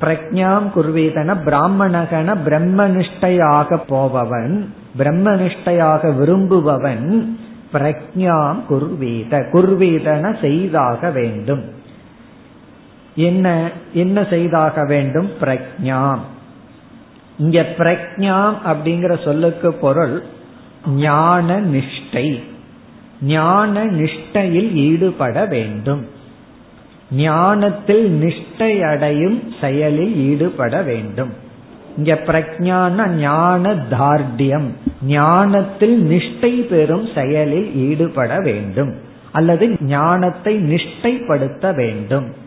[0.00, 7.38] பிரக்ஞாம் குர்வீதன பிராமணகன பிரம்மனிஷ்டையாக போபவன் பிரம்மனிஷ்டையாக விரும்புபவன்
[7.72, 9.38] பிரக்ஞாம் குர்வீத.
[9.52, 11.64] குர்வீதன செய்தாக வேண்டும்.
[13.14, 15.30] என்ன என்ன செய்தாக வேண்டும்?
[15.40, 16.24] பிரக்ஞாம்
[17.38, 20.22] இங்க பிரக்ஞா அப்படிங்கிற சொல்லுக்கு பொருள்
[20.86, 22.42] ஞான நிஷ்டை.
[23.22, 26.06] ஞான நிஷ்டையில் ஈடுபட வேண்டும்.
[27.10, 31.32] ஞானத்தில் நிஷ்டை அடையும் செயலில் ஈடுபட வேண்டும்.
[31.96, 34.68] இங்க பிரஜான ஞான தார்டியம்.
[35.02, 38.94] ஞானத்தில் நிஷ்டை பெறும் செயலில் ஈடுபட வேண்டும்.
[39.32, 42.44] அல்லது ஞானத்தை நிஷ்டைப்படுத்த வேண்டும்.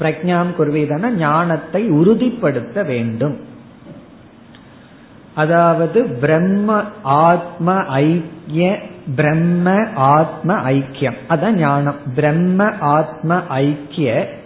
[0.00, 3.36] பிரஜாம் குருவிதன ஞானத்தை உறுதிப்படுத்த வேண்டும்.
[5.34, 8.78] அதாவது பிரம்ம ஆத்ம ஐக்கிய
[9.16, 11.18] பிரம்ம ஆத்ம ஐக்கியம்.
[11.28, 11.98] அதான் ஞானம்.
[12.14, 14.38] பிரம்ம ஆத்ம ஐக்கிய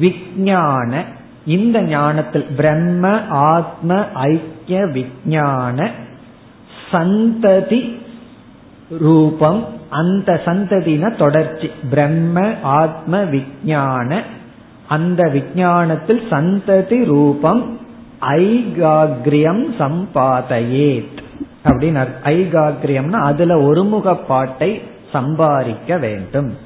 [0.00, 1.04] விஜான
[1.44, 5.90] இந்த ஞானத்தில் பிரம்ம ஆத்ம ஐக்கிய விஜான
[6.90, 7.98] சந்ததி
[8.98, 11.70] ரூபம் அந்த சந்ததின தொடர்ச்சி.
[11.90, 14.22] பிரம்ம ஆத்ம விஜான
[14.88, 17.78] அந்த விஞ்ஞானத்தில் சந்ததி ரூபம்
[18.20, 21.18] ஐகாகிரியம் சம்பாதையேத்.
[21.64, 24.80] அப்படின்னு ஐகாகிரியம்னா அதுல ஒருமுகப்பாட்டை
[25.12, 26.56] சம்பாதிக்க வேண்டும்.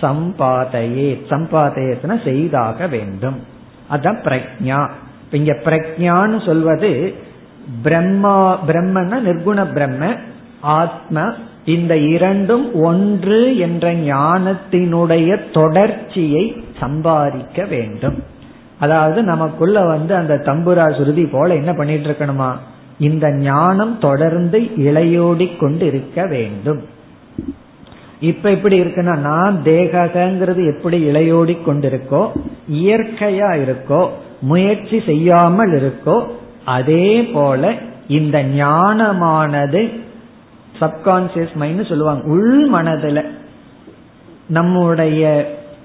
[0.00, 3.36] சம்பாதையே சம்பாதையத்னா செய்தாக வேண்டும்.
[3.90, 4.90] அதான் பிரக்ஞா
[5.30, 7.14] இங்க பிரக்ஞான்னு சொல்வது
[7.82, 10.14] பிரம்மா பிரம்மன்னா நிர்குண பிரம்ம
[10.60, 11.32] ஆத்ம
[11.64, 18.22] இந்த இரண்டும் ஒன்று என்ற ஞானத்தினுடைய தொடர்ச்சியை சம்பாதிக்க வேண்டும்.
[18.78, 22.50] அதாவது நமக்குள்ள வந்து அந்த தம்புரா சுருதி போல என்ன பண்ணிட்டு இருக்கணுமா?
[22.98, 26.82] இந்த ஞானம் தொடர்ந்து இளையோடி கொண்டு இருக்க வேண்டும்.
[28.20, 32.22] இப்ப எப்படி இருக்குன்னா நான் தேகங்கிறது எப்படி இளையோடி கொண்டிருக்கோ
[32.72, 34.08] இயற்கையா இருக்கோ
[34.40, 36.26] முயற்சி செய்யாமல் இருக்கோ
[36.64, 37.72] அதே போல
[38.08, 39.82] இந்த ஞானமானது
[40.80, 42.22] சப்கான்சியஸ் மைண்ட் சொல்லுவாங்க.
[42.26, 43.24] உள் மனதுல
[44.48, 45.22] நம்முடைய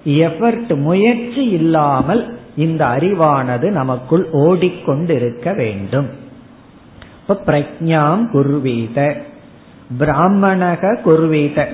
[0.06, 6.10] எஃபர்ட் முயற்சி இல்லாமல் இந்த அறிவானது நமக்குள் ஓடிக்கொண்டிருக்க வேண்டும்.
[7.28, 9.16] இப்ப பிரஜாம் குருவீத
[10.00, 11.68] பிராமணக குருவீத.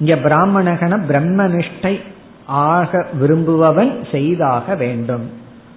[0.00, 2.00] இங்க பிராமணகன பிரம்மனிஷ்டை
[2.46, 5.30] ஆக விரும்புபவன் செய்தாக வேண்டும்.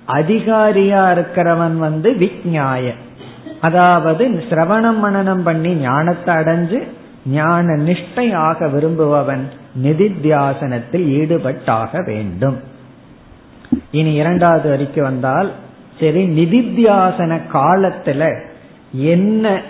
[0.08, 2.92] அதிகாரியா இருக்கிறவன் வந்து விஜ்ஞாய.
[3.62, 6.84] அதாவது சிரவணம் மனநம் பண்ணி ஞானத்தை அடைஞ்சு
[7.26, 9.52] ஞான நிஷ்டை ஆக விரும்புபவன்.
[9.84, 12.60] நிதித்தியாசனத்தில் ஈடுபட்டாக வேண்டும்.
[13.92, 15.52] இனி இரண்டாவது வரைக்கும் வந்தால்
[16.00, 18.42] சரி நிதித்தியாசன காலத்துல
[18.92, 19.62] என்ன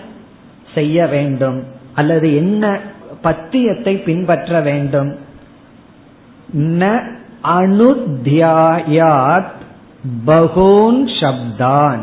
[0.74, 1.64] செய்ய வேண்டும்?
[1.96, 2.80] அல்லது என்ன
[3.24, 5.16] பத்தியத்தை பின்பற்ற வேண்டும்?
[6.58, 9.52] ந அனுத்தியாயாத்
[10.26, 12.00] பகூன் சப்தான்.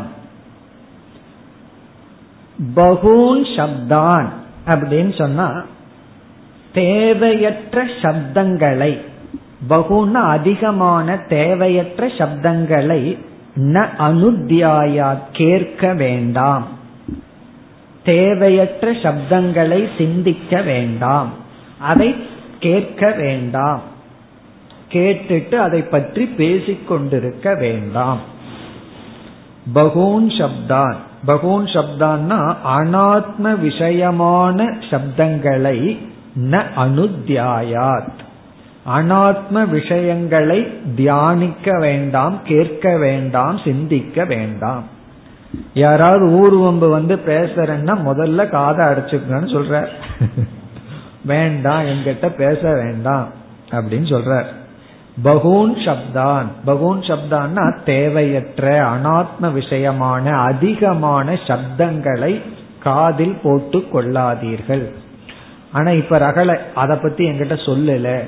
[2.75, 4.25] பகூன் சப்தான்
[4.67, 5.65] அப்படின்னு சொன்னா
[6.73, 9.01] தேவையற்ற சப்தங்களை
[9.69, 13.17] பகுன அதிகமான தேவையற்ற சப்தங்களை
[13.55, 16.67] ந அனுத்தியாயா கேட்க வேண்டாம்.
[18.03, 21.29] தேவையற்ற சப்தங்களை சிந்திக்க வேண்டாம்.
[21.79, 22.15] அதை
[22.59, 23.81] கேட்க வேண்டாம்.
[24.91, 28.19] கேட்டுட்டு அதை பற்றி பேசிக்கொண்டிருக்க வேண்டாம்.
[29.75, 30.95] பகூன் சப்தான்.
[31.25, 38.21] பகூன் சப்தான்னா அனாத்ம விஷயமான சப்தங்களை ந அனுத்தியாயாத்.
[38.95, 40.63] அனாத்ம விஷயங்களை
[40.95, 44.83] தியானிக்க வேண்டாம் கேட்க வேண்டாம் சிந்திக்க வேண்டாம்.
[45.73, 49.87] யாராவது ஊர்வம்பு வந்து பேசுறேன்னா முதல்ல காதை அடைச்சுக்கன்னு சொல்ற
[51.25, 53.27] வேண்டாம் என்கிட்ட பேச வேண்டாம்
[53.71, 54.43] அப்படின்னு சொல்ற
[55.23, 56.45] பகூன் சப்தான்.
[56.65, 62.41] பகூன் சப்தான்னா தேவையற்ற அனாத்ம விஷயமான அதிகமான சப்தங்களை
[62.79, 64.91] காதில் போட்டு கொள்ளாதீர்கள்.
[65.73, 68.23] ஆனா இப்ப ரகலை அதை பத்தி என்கிட்ட சொல்லல.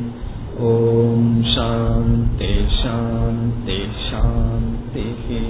[0.60, 3.80] ஓம் சாந்தி சாந்தி
[4.12, 5.44] சாந்திஹி.